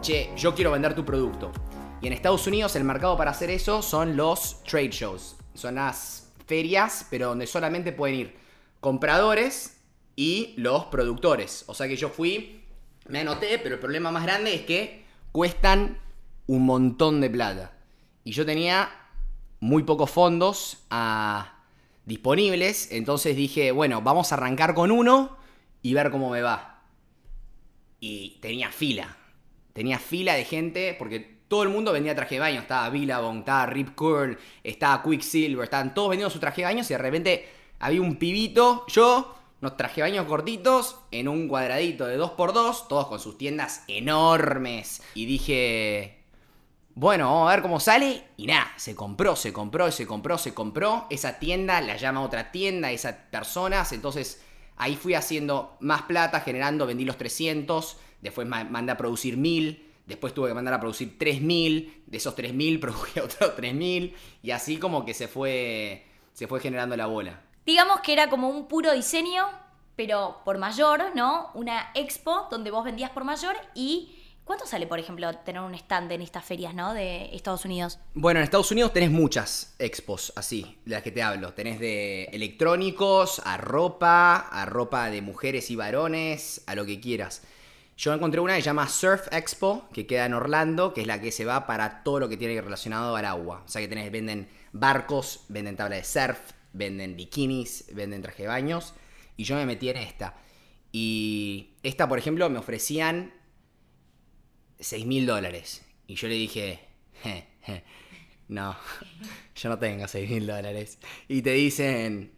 [0.00, 1.52] che, yo quiero vender tu producto.
[2.00, 5.36] Y en Estados Unidos el mercado para hacer eso son los trade shows.
[5.54, 8.36] Son las ferias, pero donde solamente pueden ir
[8.80, 9.76] compradores
[10.16, 11.64] y los productores.
[11.68, 12.64] O sea que yo fui,
[13.08, 15.98] me anoté, pero el problema más grande es que cuestan
[16.46, 17.72] un montón de plata.
[18.24, 18.90] Y yo tenía
[19.60, 21.51] muy pocos fondos ah,
[22.04, 25.36] disponibles, entonces dije, bueno, vamos a arrancar con uno
[25.82, 26.82] y ver cómo me va.
[28.00, 29.16] Y tenía fila,
[29.72, 32.60] tenía fila de gente, porque todo el mundo vendía traje de baño.
[32.60, 36.88] Estaba Billabong, estaba Rip Curl, estaba Quicksilver, estaban todos vendiendo su traje de baño y
[36.88, 42.18] de repente había un pibito, yo, unos traje de baño cortitos, en un cuadradito de
[42.18, 45.02] 2x2, todos con sus tiendas enormes.
[45.14, 46.21] Y dije,
[46.94, 48.24] bueno, vamos a ver cómo sale.
[48.36, 51.06] Y nada, se compró, se compró, se compró, se compró.
[51.10, 53.92] Esa tienda la llama otra tienda, esas personas.
[53.92, 54.42] Entonces
[54.76, 57.96] ahí fui haciendo más plata, generando, vendí los 300.
[58.20, 59.90] Después ma- mandé a producir 1000.
[60.06, 62.04] Después tuve que mandar a producir 3000.
[62.06, 64.14] De esos 3000 produje otros 3000.
[64.42, 67.40] Y así como que se fue, se fue generando la bola.
[67.64, 69.46] Digamos que era como un puro diseño,
[69.96, 71.50] pero por mayor, ¿no?
[71.54, 74.18] Una expo donde vos vendías por mayor y...
[74.44, 76.94] ¿Cuánto sale, por ejemplo, tener un stand en estas ferias, ¿no?
[76.94, 78.00] De Estados Unidos.
[78.14, 81.54] Bueno, en Estados Unidos tenés muchas expos así, de las que te hablo.
[81.54, 87.42] Tenés de electrónicos, a ropa, a ropa de mujeres y varones, a lo que quieras.
[87.96, 91.20] Yo encontré una que se llama Surf Expo, que queda en Orlando, que es la
[91.20, 93.62] que se va para todo lo que tiene relacionado al agua.
[93.64, 96.40] O sea que tenés, venden barcos, venden tabla de surf,
[96.72, 98.94] venden bikinis, venden traje de baños.
[99.36, 100.34] Y yo me metí en esta.
[100.90, 103.32] Y esta, por ejemplo, me ofrecían
[104.82, 105.82] 6 mil dólares.
[106.06, 106.80] Y yo le dije,
[107.22, 107.82] "Je, je,
[108.48, 108.76] no,
[109.56, 110.98] yo no tengo 6 mil dólares.
[111.28, 112.32] Y te dicen,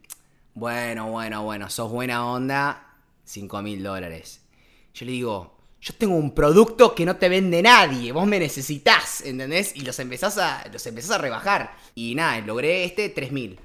[0.55, 4.41] bueno, bueno, bueno, sos buena onda, 5 mil dólares.
[4.95, 9.21] Yo le digo, yo tengo un producto que no te vende nadie, vos me necesitas,
[9.23, 9.75] ¿entendés?
[9.75, 11.77] Y los empezás a, los empezás a rebajar.
[11.95, 13.59] Y nada, logré este 3 mil.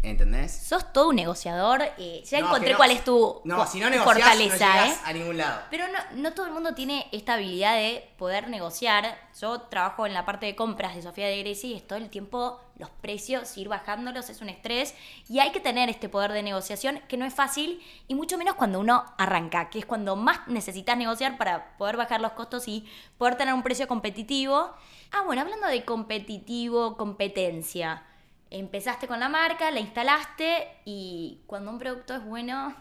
[0.00, 0.52] ¿Entendés?
[0.52, 1.82] Sos todo un negociador.
[1.98, 4.96] eh, ya No, encontré no- cuál es tu, No, si no negociás, fortaleza, no ¿eh?
[5.04, 5.60] a ningún lado.
[5.70, 9.18] Pero no, no todo el mundo tiene esta habilidad de poder negociar.
[9.40, 12.10] Yo trabajo en la parte de compras de Sofía de Grecia y es todo el
[12.10, 14.94] tiempo los precios, ir bajándolos es un estrés.
[15.28, 18.54] Y hay que tener este poder de negociación que no es fácil y mucho menos
[18.54, 22.88] cuando uno arranca, que es cuando más necesitas negociar para poder bajar los costos y
[23.18, 24.70] poder tener un precio competitivo.
[25.10, 28.04] Ah, bueno, hablando de competitivo, competencia.
[28.50, 32.74] Empezaste con la marca, la instalaste y cuando un producto es bueno,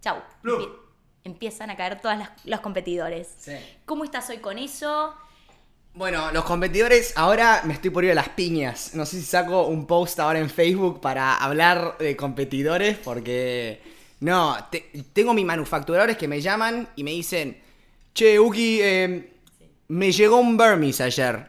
[0.00, 0.16] chau.
[0.42, 0.72] Empie-
[1.24, 3.28] empiezan a caer todos los competidores.
[3.38, 3.52] Sí.
[3.84, 5.14] ¿Cómo estás hoy con eso?
[5.94, 8.94] Bueno, los competidores, ahora me estoy por ir a las piñas.
[8.94, 13.80] No sé si saco un post ahora en Facebook para hablar de competidores, porque.
[14.20, 17.60] No, te- tengo mis manufacturadores que me llaman y me dicen:
[18.14, 19.32] Che, Uki, eh,
[19.88, 21.46] me llegó un Burmese ayer.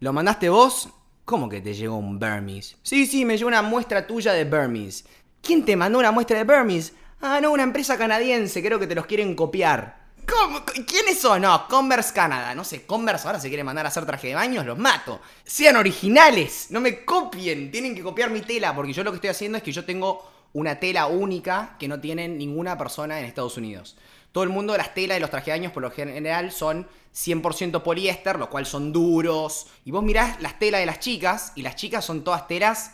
[0.00, 0.88] ¿Lo mandaste vos?
[1.28, 2.76] ¿Cómo que te llegó un Burmese?
[2.82, 5.04] Sí, sí, me llegó una muestra tuya de Burmese.
[5.42, 6.94] ¿Quién te mandó una muestra de Burmese?
[7.20, 10.08] Ah, no, una empresa canadiense, creo que te los quieren copiar.
[10.26, 10.64] ¿Cómo?
[10.64, 11.42] ¿Quiénes son?
[11.42, 12.54] No, Converse Canada.
[12.54, 15.20] No sé, Converse ahora se quiere mandar a hacer traje de baños, los mato.
[15.44, 17.70] Sean originales, no me copien.
[17.70, 20.26] Tienen que copiar mi tela, porque yo lo que estoy haciendo es que yo tengo
[20.54, 23.98] una tela única que no tiene ninguna persona en Estados Unidos.
[24.38, 28.48] Todo el mundo, las telas de los baños por lo general son 100% poliéster, lo
[28.48, 29.66] cual son duros.
[29.84, 32.92] Y vos mirás las telas de las chicas, y las chicas son todas telas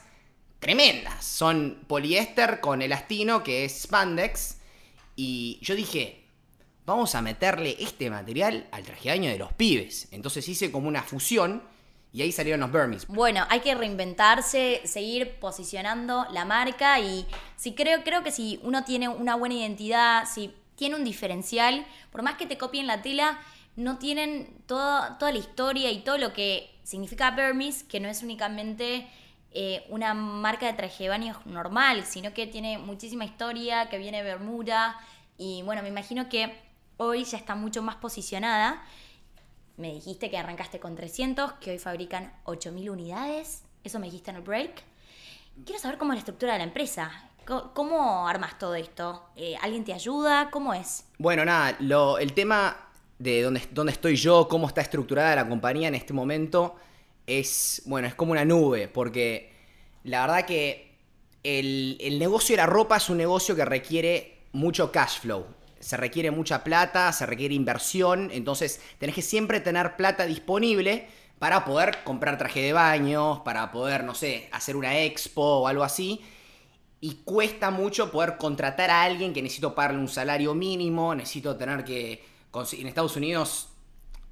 [0.58, 1.22] tremendas.
[1.22, 4.56] Son poliéster con elastino, que es spandex.
[5.16, 6.24] Y yo dije,
[6.86, 10.08] vamos a meterle este material al traje de los pibes.
[10.12, 11.62] Entonces hice como una fusión
[12.10, 13.04] y ahí salieron los Burmese.
[13.10, 17.26] Bueno, hay que reinventarse, seguir posicionando la marca y
[17.56, 22.22] si creo, creo que si uno tiene una buena identidad, si tiene un diferencial, por
[22.22, 23.38] más que te copien la tela,
[23.76, 28.22] no tienen toda, toda la historia y todo lo que significa Burmese, que no es
[28.22, 29.08] únicamente
[29.56, 34.22] eh, una marca de traje de baño normal, sino que tiene muchísima historia, que viene
[34.22, 34.98] Bermuda.
[35.38, 36.56] Y bueno, me imagino que
[36.96, 38.82] hoy ya está mucho más posicionada.
[39.76, 43.64] Me dijiste que arrancaste con 300, que hoy fabrican 8.000 unidades.
[43.82, 44.82] Eso me dijiste en el break.
[45.64, 47.30] Quiero saber cómo es la estructura de la empresa.
[47.44, 49.28] ¿Cómo armas todo esto?
[49.36, 50.50] Eh, ¿Alguien te ayuda?
[50.50, 51.04] ¿Cómo es?
[51.18, 52.76] Bueno, nada, lo, el tema
[53.18, 56.76] de dónde, dónde estoy yo, cómo está estructurada la compañía en este momento,
[57.26, 59.52] es, bueno, es como una nube, porque
[60.04, 60.94] la verdad que
[61.42, 65.46] el, negocio de la ropa es un negocio que requiere mucho cash flow.
[65.78, 71.06] Se requiere mucha plata, se requiere inversión, entonces tenés que siempre tener plata disponible
[71.38, 75.84] para poder comprar traje de baño, para poder, no sé, hacer una expo o algo
[75.84, 76.22] así.
[77.04, 81.84] Y cuesta mucho poder contratar a alguien que necesito pagarle un salario mínimo, necesito tener
[81.84, 82.24] que...
[82.72, 83.68] En Estados Unidos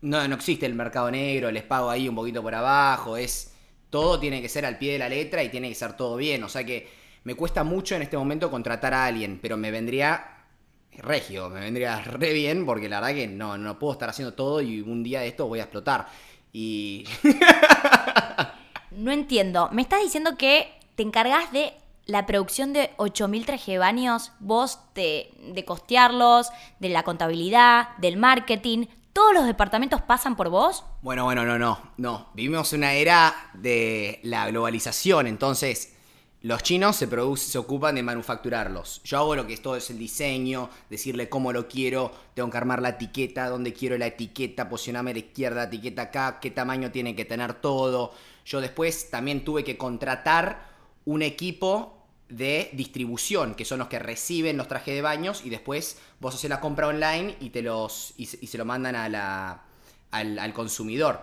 [0.01, 3.53] no, no existe el mercado negro, les pago ahí un poquito por abajo, es
[3.91, 6.45] todo tiene que ser al pie de la letra y tiene que ser todo bien.
[6.45, 6.89] O sea que
[7.25, 10.47] me cuesta mucho en este momento contratar a alguien, pero me vendría
[10.93, 14.63] regio, me vendría re bien porque la verdad que no, no puedo estar haciendo todo
[14.63, 16.07] y un día de esto voy a explotar.
[16.55, 17.05] Y...
[18.93, 19.69] no entiendo.
[19.73, 21.75] Me estás diciendo que te encargas de
[22.07, 26.49] la producción de 8.000 traje de baños, vos de, de costearlos,
[26.81, 30.85] de la contabilidad, del marketing, ¿Todos los departamentos pasan por vos?
[31.03, 32.29] Bueno, bueno, no, no, no.
[32.33, 35.93] Vivimos una era de la globalización, entonces
[36.41, 39.03] los chinos se, se ocupan de manufacturarlos.
[39.05, 42.57] Yo hago lo que es todo es el diseño, decirle cómo lo quiero, tengo que
[42.57, 46.91] armar la etiqueta, dónde quiero la etiqueta, posicionarme a la izquierda, etiqueta acá, qué tamaño
[46.91, 48.15] tiene que tener todo.
[48.47, 50.72] Yo después también tuve que contratar
[51.05, 55.99] un equipo de distribución, que son los que reciben los trajes de baños y después
[56.19, 59.65] vos haces la compra online y, te los, y, se lo mandan a la,
[60.11, 61.21] al, consumidor.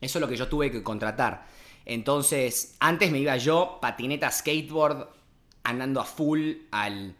[0.00, 1.46] Eso es lo que yo tuve que contratar.
[1.84, 5.08] Entonces, antes me iba yo, patineta, skateboard,
[5.62, 7.14] andando a full al,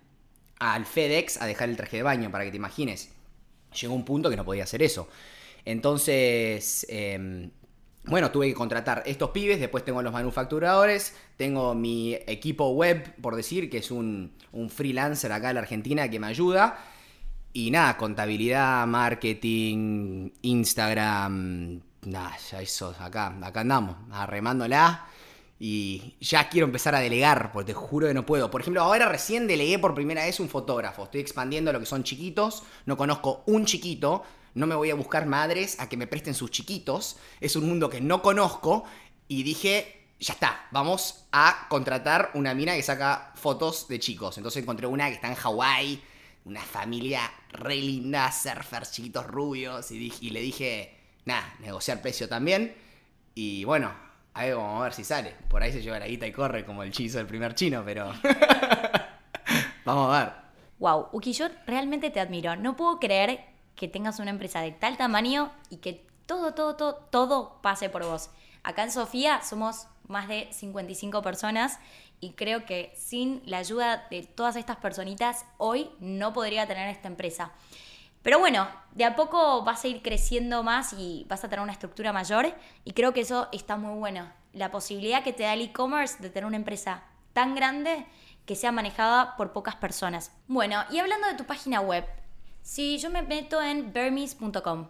[0.59, 3.11] al FedEx a dejar el traje de baño, para que te imagines.
[3.81, 5.09] Llegó un punto que no podía hacer eso.
[5.65, 7.51] Entonces, em,
[8.05, 13.37] bueno, tuve que contratar estos pibes, después tengo los manufacturadores, tengo mi equipo web, por
[13.37, 14.33] decir, que es un,
[14.69, 16.79] freelancer acá en la Argentina que me ayuda.
[17.53, 25.07] Y nada, contabilidad, marketing, Instagram, nada, ya eso, acá, acá andamos, arremándola.
[25.61, 28.51] Y ya quiero empezar a delegar, porque te juro que no puedo.
[28.51, 31.05] Por ejemplo, ahora recién delegué por primera vez un fotógrafo.
[31.05, 32.65] Estoy expandiendo lo que son chiquitos.
[32.85, 36.51] No conozco un chiquito no me voy a buscar madres a que me presten sus
[36.51, 38.85] chiquitos, es un mundo que no conozco
[39.29, 44.37] y dije, ya está, vamos a contratar una mina que saca fotos de chicos.
[44.37, 46.03] Entonces encontré una que está en Hawái,
[46.45, 52.75] una familia re linda, surfers, chiquitos rubios, y, le dije, nada, negociar precio también.
[53.35, 53.93] Y bueno,
[54.35, 55.35] a ver, vamos a ver si sale.
[55.49, 58.13] Por ahí se lleva la guita y corre como el chizo del primer chino, pero
[59.85, 60.33] vamos a ver.
[60.79, 62.57] Wow, Uki, yo realmente te admiro.
[62.57, 66.95] No puedo creer que tengas una empresa de tal tamaño y que todo, todo, todo,
[67.11, 68.31] todo pase por vos.
[68.63, 71.79] Acá en Sofía somos más de 55 personas
[72.21, 77.09] y creo que sin la ayuda de todas estas personitas hoy no podría tener esta
[77.09, 77.53] empresa.
[78.23, 81.73] Pero bueno, de a poco vas a ir creciendo más y vas a tener una
[81.73, 82.55] estructura mayor
[82.85, 84.31] y creo que eso está muy bueno.
[84.53, 88.07] La posibilidad que te da el e-commerce de tener una empresa tan grande
[88.47, 90.31] que sea manejada por pocas personas.
[90.47, 92.05] Bueno, y hablando de tu página web,
[92.63, 94.89] si yo me meto en burmese.com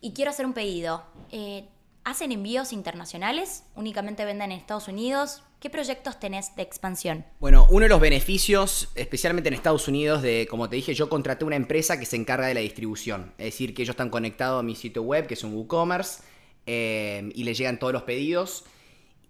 [0.00, 1.68] y quiero hacer un pedido, eh,
[2.04, 3.64] ¿hacen envíos internacionales?
[3.74, 5.42] ¿Únicamente venden en Estados Unidos?
[5.60, 7.24] ¿Qué proyectos tenés de expansión?
[7.40, 11.44] Bueno, uno de los beneficios, especialmente en Estados Unidos, de, como te dije, yo contraté
[11.44, 13.34] una empresa que se encarga de la distribución.
[13.38, 16.22] Es decir, que ellos están conectados a mi sitio web, que es un WooCommerce,
[16.66, 18.64] eh, y le llegan todos los pedidos.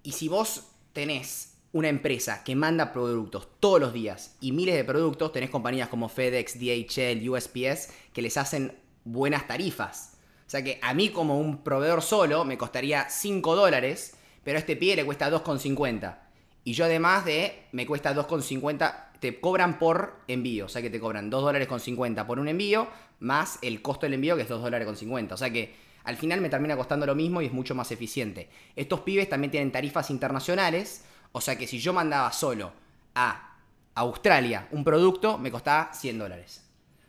[0.02, 4.84] Y si vos tenés una empresa que manda productos todos los días y miles de
[4.84, 10.18] productos, tenés compañías como FedEx, DHL, USPS, que les hacen buenas tarifas.
[10.46, 14.60] O sea que a mí como un proveedor solo me costaría 5 dólares, pero a
[14.60, 16.18] este pie le cuesta 2,50.
[16.64, 20.66] Y yo además de, me cuesta 2,50, te cobran por envío.
[20.66, 22.88] O sea que te cobran 2 dólares con 50 por un envío,
[23.20, 25.34] más el costo del envío que es 2 dólares con 50.
[25.34, 28.48] O sea que al final me termina costando lo mismo y es mucho más eficiente.
[28.74, 32.72] Estos pibes también tienen tarifas internacionales, o sea que si yo mandaba solo
[33.14, 33.56] a
[33.94, 36.64] Australia un producto, me costaba 100 dólares.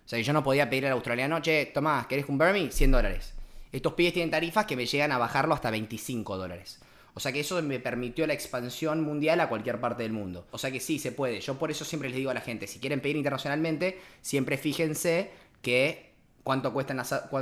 [0.05, 2.71] O sea que yo no podía pedir al australiano, che, Tomás, ¿querés un Burmy?
[2.71, 3.33] 100 dólares.
[3.71, 6.79] Estos pibes tienen tarifas que me llegan a bajarlo hasta 25 dólares.
[7.13, 10.47] O sea que eso me permitió la expansión mundial a cualquier parte del mundo.
[10.51, 11.41] O sea que sí, se puede.
[11.41, 15.31] Yo por eso siempre les digo a la gente, si quieren pedir internacionalmente, siempre fíjense
[15.61, 16.95] que cuánto cuesta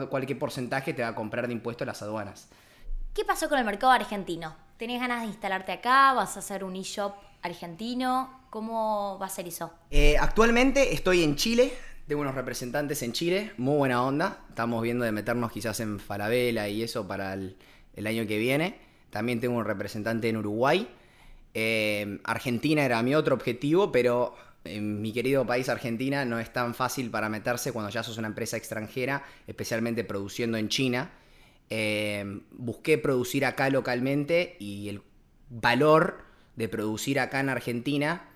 [0.09, 2.49] cualquier porcentaje te va a comprar de impuestos las aduanas.
[3.13, 4.55] ¿Qué pasó con el mercado argentino?
[4.77, 6.13] ¿Tenés ganas de instalarte acá?
[6.13, 8.41] ¿Vas a hacer un e-shop argentino?
[8.51, 9.73] ¿Cómo va a ser eso?
[9.89, 11.73] Eh, actualmente estoy en Chile,
[12.07, 14.45] tengo unos representantes en Chile, muy buena onda.
[14.49, 17.57] Estamos viendo de meternos quizás en Falabella y eso para el,
[18.05, 18.77] año que viene.
[19.09, 20.87] También tengo un representante en Uruguay.
[21.55, 26.75] Eh, Argentina era mi otro objetivo, pero en mi querido país Argentina no es tan
[26.75, 31.09] fácil para meterse cuando ya sos una empresa extranjera, especialmente produciendo en China.
[31.69, 35.01] Eh, busqué producir acá localmente y el
[35.49, 36.23] valor
[36.55, 38.29] de producir acá en Argentina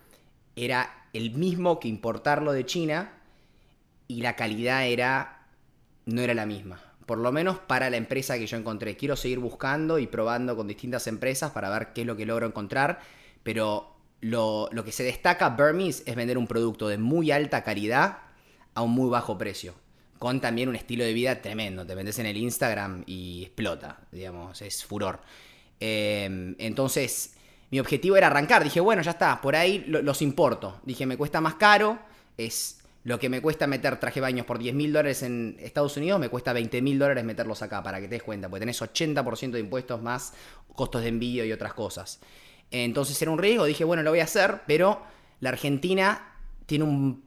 [0.55, 3.13] era el mismo que importarlo de China
[4.07, 5.47] y la calidad era
[6.05, 6.81] no era la misma.
[7.05, 8.95] Por lo menos para la empresa que yo encontré.
[8.95, 12.45] Quiero seguir buscando y probando con distintas empresas para ver qué es lo que logro
[12.45, 12.99] encontrar.
[13.43, 18.19] Pero lo, que se destaca Burmese es vender un producto de muy alta calidad
[18.75, 19.73] a un muy bajo precio.
[20.21, 21.83] Con también un estilo de vida tremendo.
[21.83, 25.19] Te vendes en el Instagram y explota, digamos, es furor.
[25.79, 27.33] Em, entonces,
[27.71, 28.63] mi objetivo era arrancar.
[28.63, 30.79] Dije, bueno, ya está, por ahí los importo.
[30.83, 31.97] Dije, me cuesta más caro,
[32.37, 36.19] es lo que me cuesta meter traje baños por 10 mil dólares en Estados Unidos,
[36.19, 39.49] me cuesta 20 mil dólares meterlos acá, para que te des cuenta, porque tenés 80%
[39.49, 40.35] de impuestos más
[40.75, 42.19] costos de envío y otras cosas.
[42.69, 45.01] Entonces era un riesgo, dije, bueno, lo voy a hacer, pero
[45.39, 46.35] la Argentina
[46.67, 47.17] tiene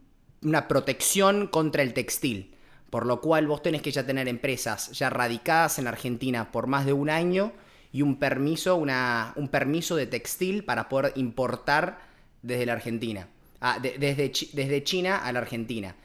[0.42, 2.53] una protección contra el textil,
[2.94, 6.86] por lo cual vos tenés que ya tener empresas ya radicadas en Argentina por más
[6.86, 7.50] de un año
[7.92, 11.98] y un permiso, una, un permiso de textil para poder importar
[12.42, 13.26] desde la Argentina.
[13.60, 15.96] Ah, desde, desde China a la Argentina.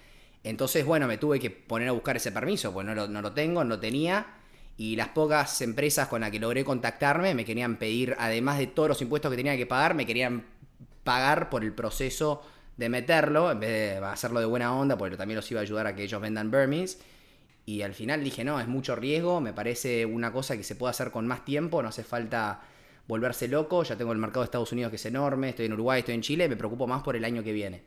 [0.44, 3.34] Entonces, bueno, me tuve que poner a buscar ese permiso, pues no lo, no lo
[3.34, 4.26] tengo, no tenía.
[4.76, 8.90] Y las pocas empresas con las que logré contactarme me querían pedir, además de todos
[8.90, 10.44] los impuestos que tenía que pagar, me querían
[11.04, 12.42] pagar por el proceso
[12.80, 15.86] de meterlo, en vez de hacerlo de buena onda, porque también los iba a ayudar
[15.86, 16.98] a que ellos vendan Burmese.
[17.66, 20.92] Y al final dije, no, es mucho riesgo, me parece una cosa que se puede
[20.92, 22.62] hacer con más tiempo, no hace falta
[23.06, 23.84] volverse loco.
[23.84, 26.22] Ya tengo el mercado de Estados Unidos que es enorme, estoy en Uruguay, estoy en
[26.22, 27.84] Chile, me preocupo más por el año que viene.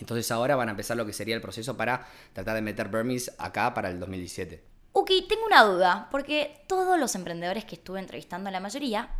[0.00, 3.32] Entonces ahora van a empezar lo que sería el proceso para tratar de meter Burmese
[3.36, 4.64] acá para el 2017.
[4.94, 9.10] Uki, tengo una duda, porque todos los emprendedores que estuve entrevistando, la mayoría,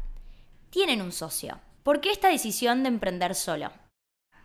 [0.70, 1.60] tienen un socio.
[1.82, 3.70] ¿Por qué esta decisión de emprender solo?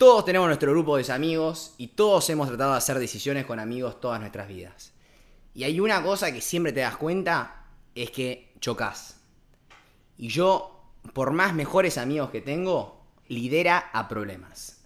[0.02, 4.02] Todos tenemos nuestro grupo de amigos y todos hemos tratado de hacer decisiones con amigos
[4.02, 4.94] todas nuestras vidas.
[5.54, 9.22] Y hay una cosa que siempre te das cuenta, es que chocas.
[10.18, 14.82] Y yo, por más mejores amigos que tengo, lidera a problemas.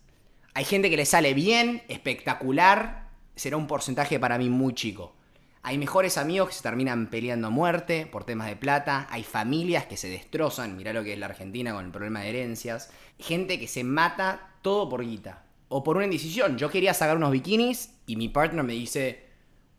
[0.53, 5.15] Hay gente que le sale bien, espectacular, será un porcentaje para mí muy chico.
[5.63, 9.07] Hay mejores amigos que se terminan peleando a muerte por temas de plata.
[9.09, 10.75] Hay familias que se destrozan.
[10.75, 12.91] Mirá lo que es la Argentina con el problema de herencias.
[13.17, 15.43] Gente que se mata todo por guita.
[15.69, 16.57] O por una indecisión.
[16.57, 19.27] Yo quería sacar unos bikinis y mi partner me dice,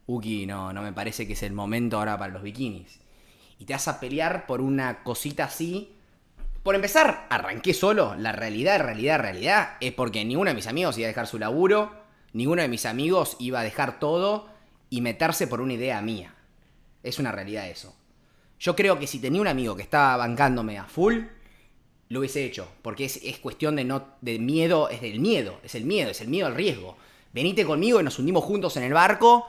[0.07, 3.01] Uki, no, no me parece que es el momento ahora para los bikinis
[3.59, 5.92] y te vas a pelear por una cosita así.
[6.62, 8.14] Por empezar, arranqué solo.
[8.16, 11.92] La realidad, realidad, realidad es porque ninguno de mis amigos iba a dejar su laburo,
[12.33, 14.49] ninguno de mis amigos iba a dejar todo
[14.90, 16.35] y meterse por una idea mía.
[17.03, 17.96] Es una realidad eso.
[18.59, 21.25] Yo creo que si tenía un amigo que estaba bancándome a full,
[22.09, 22.69] lo hubiese hecho.
[22.83, 26.21] Porque es, es, cuestión de, no, de miedo, es del miedo, es el miedo, es
[26.21, 26.97] el miedo al riesgo.
[27.33, 29.47] Venite conmigo y nos hundimos juntos en el barco,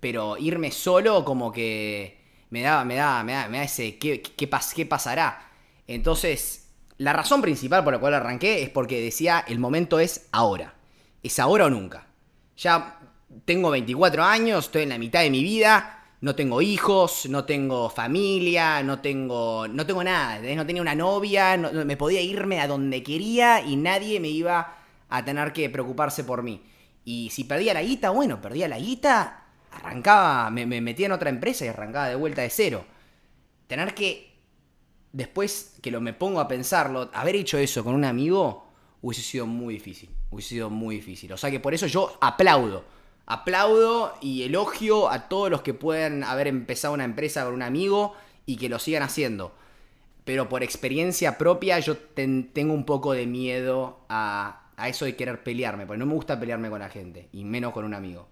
[0.00, 2.18] pero irme solo como que
[2.50, 5.50] me da, me da, me da, me da ese ¿qué, qué, qué pasará.
[5.86, 6.68] Entonces,
[6.98, 10.74] la razón principal por la cual arranqué es porque decía, el momento es ahora.
[11.22, 12.06] Es ahora o nunca.
[12.56, 13.00] Ya
[13.44, 17.88] tengo 24 años, estoy en la mitad de mi vida, no tengo hijos, no tengo
[17.90, 23.02] familia, no tengo, no tengo nada, no tenía una novia, me podía irme a donde
[23.02, 26.62] quería y nadie me iba a tener que preocuparse por mí.
[27.04, 31.64] Y si perdía la guita, bueno, perdía la guita, arrancaba, me, metía en otra empresa
[31.64, 32.84] y arrancaba de vuelta de cero.
[33.66, 34.36] Tener que
[35.12, 39.46] después que lo me pongo a pensarlo, haber hecho eso con un amigo hubiese sido
[39.46, 40.10] muy difícil.
[40.30, 41.32] Hubiese sido muy difícil.
[41.32, 42.97] O sea que por eso yo aplaudo.
[43.30, 48.14] Aplaudo y elogio a todos los que pueden haber empezado una empresa con un amigo
[48.46, 49.52] y que lo sigan haciendo.
[50.24, 55.42] Pero por experiencia propia yo tengo un poco de miedo a, a eso de querer
[55.42, 58.28] pelearme, porque no me gusta pelearme con la gente, y menos con un amigo.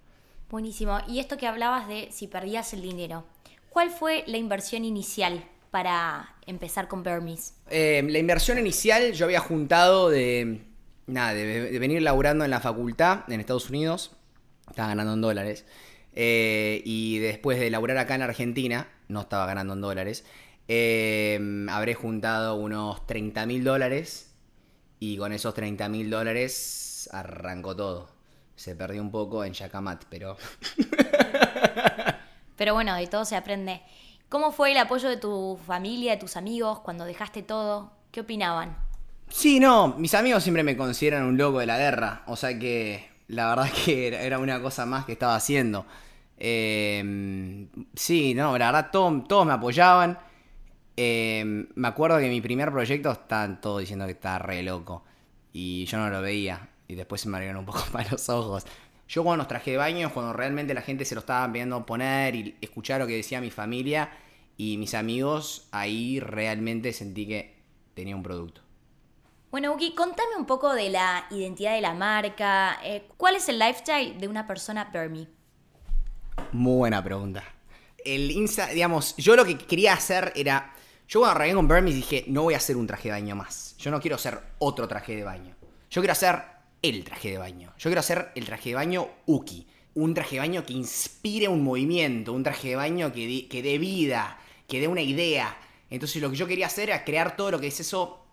[0.51, 0.99] Buenísimo.
[1.09, 3.24] Y esto que hablabas de si perdías el dinero,
[3.68, 7.53] ¿cuál fue la inversión inicial para empezar con Burmese?
[7.68, 10.62] Eh, la inversión inicial yo había juntado de,
[11.07, 14.15] nada, de, venir laburando en la facultad en Estados Unidos,
[14.68, 15.64] estaba ganando en dólares,
[16.14, 20.24] eh, y después de laburar acá en Argentina, no estaba ganando en dólares,
[20.68, 24.34] eh, habré juntado unos 30 mil dólares
[24.98, 28.16] y con esos 30 mil dólares arrancó todo
[28.56, 30.36] se perdió un poco en Yacamat, pero...
[32.56, 33.82] pero bueno, de todo se aprende.
[34.28, 37.92] ¿Cómo fue el apoyo de tu familia, de tus amigos cuando dejaste todo?
[38.10, 38.76] ¿Qué opinaban?
[39.28, 43.08] Sí, no, mis amigos siempre me consideran un loco de la guerra, o sea que
[43.29, 45.87] la verdad que era una cosa más que estaba haciendo.
[46.39, 50.18] Em, sí, no, la verdad todos me apoyaban.
[50.97, 55.05] Em, me acuerdo que mi primer proyecto estaban todos diciendo que estaba re loco
[55.53, 58.66] y yo no lo veía y después se me abrieron un poco para los ojos.
[59.09, 62.35] Yo cuando nos traje de baño, cuando realmente la gente se lo estaba viendo poner
[62.35, 64.11] y escuchar lo que decía mi familia
[64.57, 67.55] y mis amigos, ahí realmente sentí que
[67.95, 68.65] tenía un producto.
[69.51, 72.80] Bueno, Uki, contame un poco de la identidad de la marca.
[72.82, 75.28] Eh, ¿Cuál es el lifestyle de una persona Burmy?
[76.51, 77.44] Muy buena pregunta.
[78.05, 80.74] El Insta, digamos, yo lo que quería hacer era.
[81.09, 83.76] Yo cuando arranqué con Burmy dije, no voy a hacer un traje de baño más.
[83.78, 85.55] Yo no quiero hacer otro traje de baño.
[85.90, 86.42] Yo quiero hacer
[86.82, 87.72] el traje de baño.
[87.78, 89.68] Yo quiero hacer el traje de baño Uki.
[89.94, 93.78] Un traje de baño que inspire un movimiento, un traje de baño que, que dé
[93.78, 95.57] vida, que dé una idea.
[95.88, 98.26] Entonces lo que yo quería hacer era crear todo lo que es eso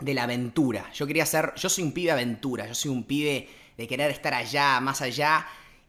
[0.00, 0.90] de la aventura.
[0.92, 4.34] Yo quería hacer, yo soy un pibe aventura, yo soy un pibe de querer estar
[4.34, 5.46] allá, más allá.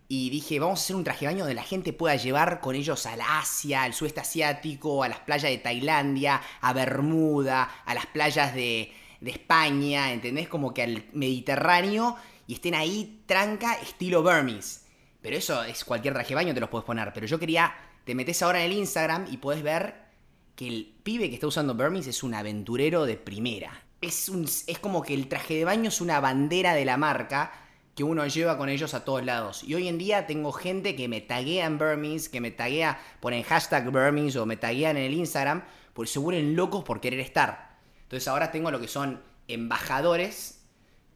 [0.10, 3.06] Y dije, vamos a hacer un traje baño donde la gente pueda llevar con ellos
[3.06, 8.06] a la Asia, al sudeste asiático, a las playas de Tailandia, a Bermuda, a las
[8.06, 10.48] playas de, de España, ¿entendés?
[10.48, 12.16] Como que al Mediterráneo
[12.48, 14.82] y estén ahí tranca estilo Burmese.
[15.22, 17.12] Pero eso es cualquier traje baño te los puedes poner.
[17.14, 20.08] Pero yo quería, te metes ahora en el Instagram y puedes ver
[20.56, 23.87] que el pibe que está usando Burmese es un aventurero de primera.
[24.02, 24.32] Es,
[24.68, 27.52] es como que el traje de baño es una bandera de la marca
[27.98, 29.64] que uno lleva con ellos a todos lados.
[29.64, 33.42] Y hoy en día tengo gente que me taguea en Burmese, que me taguea, ponen
[33.42, 37.76] hashtag Burmese o me taguean en el Instagram, porque se vuelven locos por querer estar.
[38.04, 40.64] Entonces ahora tengo lo que son embajadores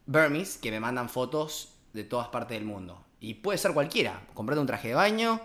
[0.08, 3.06] Burmese que me mandan fotos de todas partes del mundo.
[3.20, 4.20] Y puede ser cualquiera.
[4.34, 5.40] Comprate un traje de baño,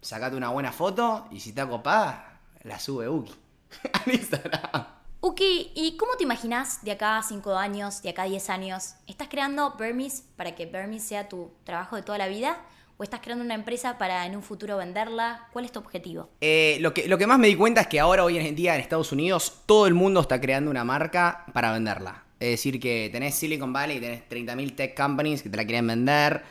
[0.00, 3.34] sacate una buena foto y si está copada, la sube Uki
[3.92, 4.99] al Instagram.
[5.22, 8.94] Uki, ¿y cómo te imaginas de acá a 5 años, de acá a 10 años?
[9.06, 12.56] ¿Estás creando Burmese para que Burmese sea tu trabajo de toda la vida?
[12.96, 15.46] ¿O estás creando una empresa para en un futuro venderla?
[15.52, 16.30] ¿Cuál es tu objetivo?
[16.40, 18.74] Eh, lo, que, lo que más me di cuenta es que ahora, hoy en día,
[18.74, 22.24] en Estados Unidos, todo el mundo está creando una marca para venderla.
[22.38, 26.42] Es decir, que tenés Silicon Valley, tenés 30.000 tech companies que te la quieren vender.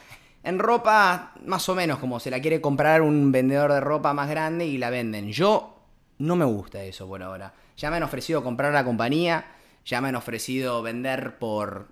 [0.43, 4.30] En ropa, más o menos, como se la quiere comprar un vendedor de ropa más
[4.30, 5.32] grande y la venden.
[5.32, 5.76] Yo
[6.20, 7.51] no me gusta eso por ahora.
[7.80, 9.45] Ya me han ofrecido comprar la compañía,
[9.86, 11.88] ya me han ofrecido vender por,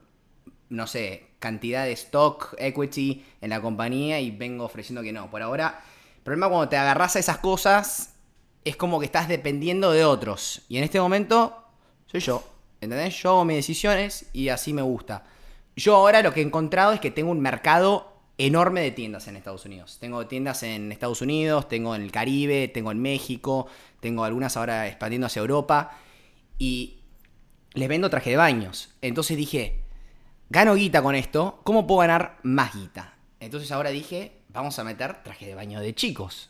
[0.67, 5.31] no sé, cantidad de stock, equity en la compañía y vengo ofreciendo que no.
[5.31, 5.79] Por ahora,
[6.17, 8.15] el problema cuando te agarras a esas cosas
[8.65, 10.63] es como que estás dependiendo de otros.
[10.67, 11.63] Y en este momento
[12.07, 12.43] soy yo.
[12.81, 13.15] ¿Entendés?
[13.21, 15.23] Yo hago mis decisiones y así me gusta.
[15.77, 19.35] Yo ahora lo que he encontrado es que tengo un mercado enorme de tiendas en
[19.35, 19.97] Estados Unidos.
[19.99, 23.67] Tengo tiendas en Estados Unidos, tengo en el Caribe, tengo en México,
[23.99, 25.97] tengo algunas ahora expandiendo hacia Europa.
[26.57, 26.99] Y
[27.73, 28.93] les vendo traje de baños.
[29.01, 29.83] Entonces dije,
[30.49, 33.17] gano guita con esto, ¿cómo puedo ganar más guita?
[33.39, 36.49] Entonces ahora dije, vamos a meter traje de baño de chicos.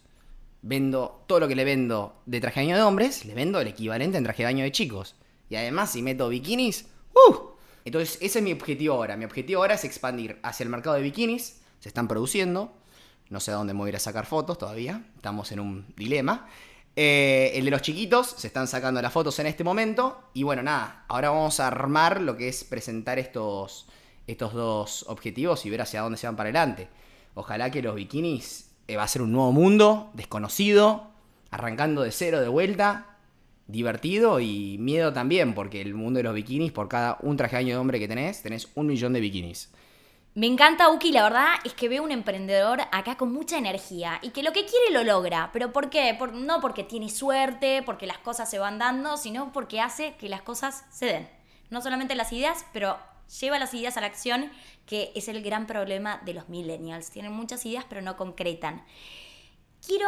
[0.62, 3.68] Vendo todo lo que le vendo de traje de baño de hombres, le vendo el
[3.68, 5.16] equivalente en traje de baño de chicos.
[5.50, 7.52] Y además, si meto bikinis, ¡uh!
[7.86, 9.16] Entonces, ese es mi objetivo ahora.
[9.16, 11.62] Mi objetivo ahora es expandir hacia el mercado de bikinis.
[11.80, 12.72] Se están produciendo.
[13.30, 15.06] No sé a dónde me voy a ir a sacar fotos todavía.
[15.16, 16.48] Estamos en un dilema.
[16.96, 20.20] Eh, el de los chiquitos, se están sacando las fotos en este momento.
[20.34, 23.88] Y bueno, nada, ahora vamos a armar lo que es presentar estos,
[24.26, 26.90] estos dos objetivos y ver hacia dónde se van para adelante.
[27.36, 31.12] Ojalá que los bikinis eh, va a ser un nuevo mundo, desconocido,
[31.52, 33.18] arrancando de cero de vuelta,
[33.68, 37.64] divertido y miedo también, porque el mundo de los bikinis, por cada un traje de
[37.64, 39.70] baño de hombre que tenés, tenés un millón de bikinis.
[40.38, 44.30] Me encanta Uki, la verdad es que veo un emprendedor acá con mucha energía y
[44.30, 45.50] que lo que quiere lo logra.
[45.52, 46.16] ¿Pero por qué?
[46.34, 50.44] no porque tiene suerte, porque las cosas se van dando, sino porque hace que las
[50.44, 51.30] cosas se den.
[51.72, 53.00] No solamente las ideas, pero
[53.40, 54.52] lleva las ideas a la acción,
[54.86, 57.10] que es el gran problema de los millennials.
[57.10, 58.86] Tienen muchas ideas, pero no concretan.
[59.84, 60.08] Quiero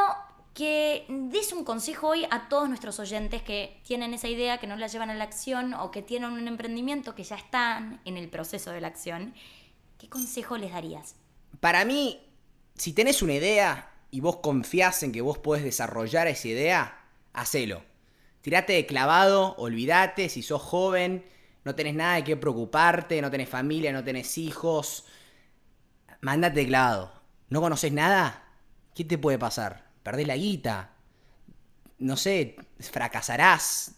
[0.54, 4.76] que des un consejo hoy a todos nuestros oyentes que tienen esa idea, que no
[4.76, 8.30] la llevan a la acción o que tienen un emprendimiento que ya están en el
[8.30, 9.34] proceso de la acción
[10.00, 11.16] ¿Qué consejo les darías?
[11.60, 12.26] Para mí,
[12.74, 17.02] si tenés una idea y vos confiás en que vos podés desarrollar esa idea,
[17.34, 17.84] hacelo.
[18.42, 21.26] Tirate de clavado, olvídate, si sos joven,
[21.66, 25.04] no tenés nada de qué preocuparte, no tenés familia, no tenés hijos.
[26.22, 27.12] Mándate de clavado.
[27.50, 28.48] ¿No conoces nada?
[28.96, 29.92] ¿Qué te puede pasar?
[30.02, 30.94] Perdés la guita.
[31.98, 33.96] No sé, fracasarás.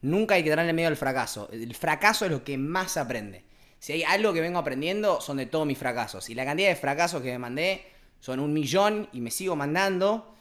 [0.00, 1.48] Nunca hay que darle medio al fracaso.
[1.50, 3.49] El fracaso es lo que más aprende.
[3.80, 6.28] Si hay algo que vengo aprendiendo, son de todos mis fracasos.
[6.28, 7.82] Y la cantidad de fracasos que me mandé
[8.20, 10.34] son un millón y me sigo mandando.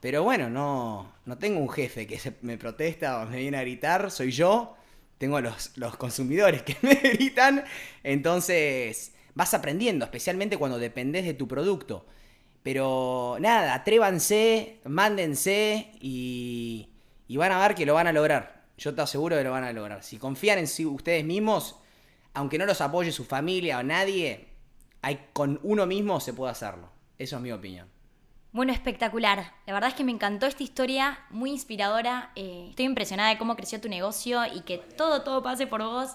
[0.00, 4.10] Pero bueno, no, no tengo un jefe que me protesta o me viene a gritar,
[4.10, 4.76] soy yo.
[5.18, 7.64] Tengo los, los consumidores que me gritan.
[8.02, 12.06] Entonces, vas aprendiendo, especialmente cuando dependes de tu producto.
[12.64, 16.88] Pero nada, atrévanse, mándense y,
[17.28, 18.64] y van a ver que lo van a lograr.
[18.76, 20.02] Yo te aseguro que lo van a lograr.
[20.02, 21.76] Si confían en sí ustedes mismos,
[22.34, 24.48] aunque no los apoye su familia o nadie,
[25.02, 26.90] hay, con uno mismo se puede hacerlo.
[27.18, 27.88] Eso es mi opinión.
[28.52, 29.52] Bueno, espectacular.
[29.66, 32.32] La verdad es que me encantó esta historia, muy inspiradora.
[32.34, 36.10] Eh, estoy impresionada de cómo creció tu negocio y que todo, todo pase por vos.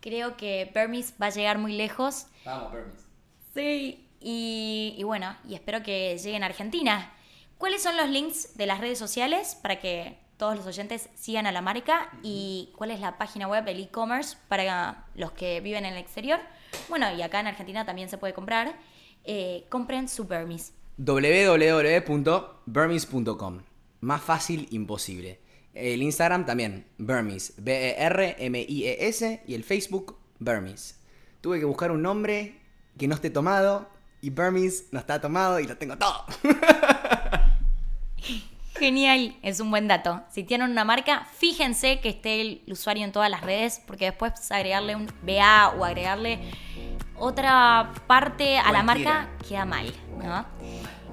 [0.00, 2.26] Creo que Permis va a llegar muy lejos.
[2.44, 3.06] Vamos, Permis.
[3.54, 7.12] Sí, y, y bueno, y espero que lleguen a Argentina.
[7.56, 11.52] ¿Cuáles son los links de las redes sociales para que todos los oyentes sigan a
[11.52, 15.92] la marca y cuál es la página web, el e-commerce para los que viven en
[15.92, 16.40] el exterior.
[16.88, 18.74] Bueno, y acá en Argentina también se puede comprar.
[19.24, 20.72] Eh, compren su Burmese.
[20.96, 23.58] www.burmese.com.
[24.00, 25.40] Más fácil imposible.
[25.74, 27.52] El Instagram también, Burmese.
[27.58, 29.42] B-E-R-M-I-E-S.
[29.46, 30.94] Y el Facebook, Burmese.
[31.42, 32.58] Tuve que buscar un nombre
[32.96, 33.90] que no esté tomado.
[34.22, 36.24] Y Burmese no está tomado y lo tengo todo.
[38.80, 40.22] Genial, es un buen dato.
[40.30, 44.50] Si tienen una marca, fíjense que esté el usuario en todas las redes, porque después
[44.50, 46.40] agregarle un BA o agregarle
[47.18, 49.92] otra parte a la marca queda mal,
[50.24, 50.46] ¿no?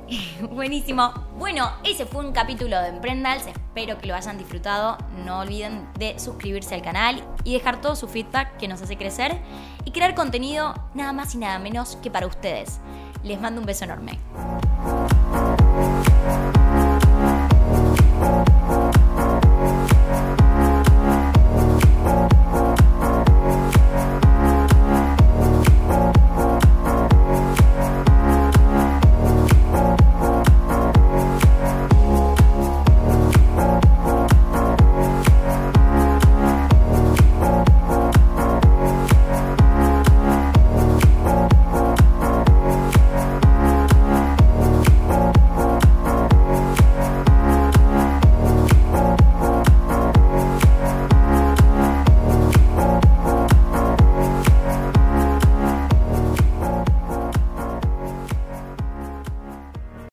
[0.50, 1.12] Buenísimo.
[1.38, 3.48] Bueno, ese fue un capítulo de Emprendals.
[3.48, 4.98] Espero que lo hayan disfrutado.
[5.26, 9.38] No olviden de suscribirse al canal y dejar todo su feedback que nos hace crecer
[9.84, 12.80] y crear contenido nada más y nada menos que para ustedes.
[13.24, 14.18] Les mando un beso enorme.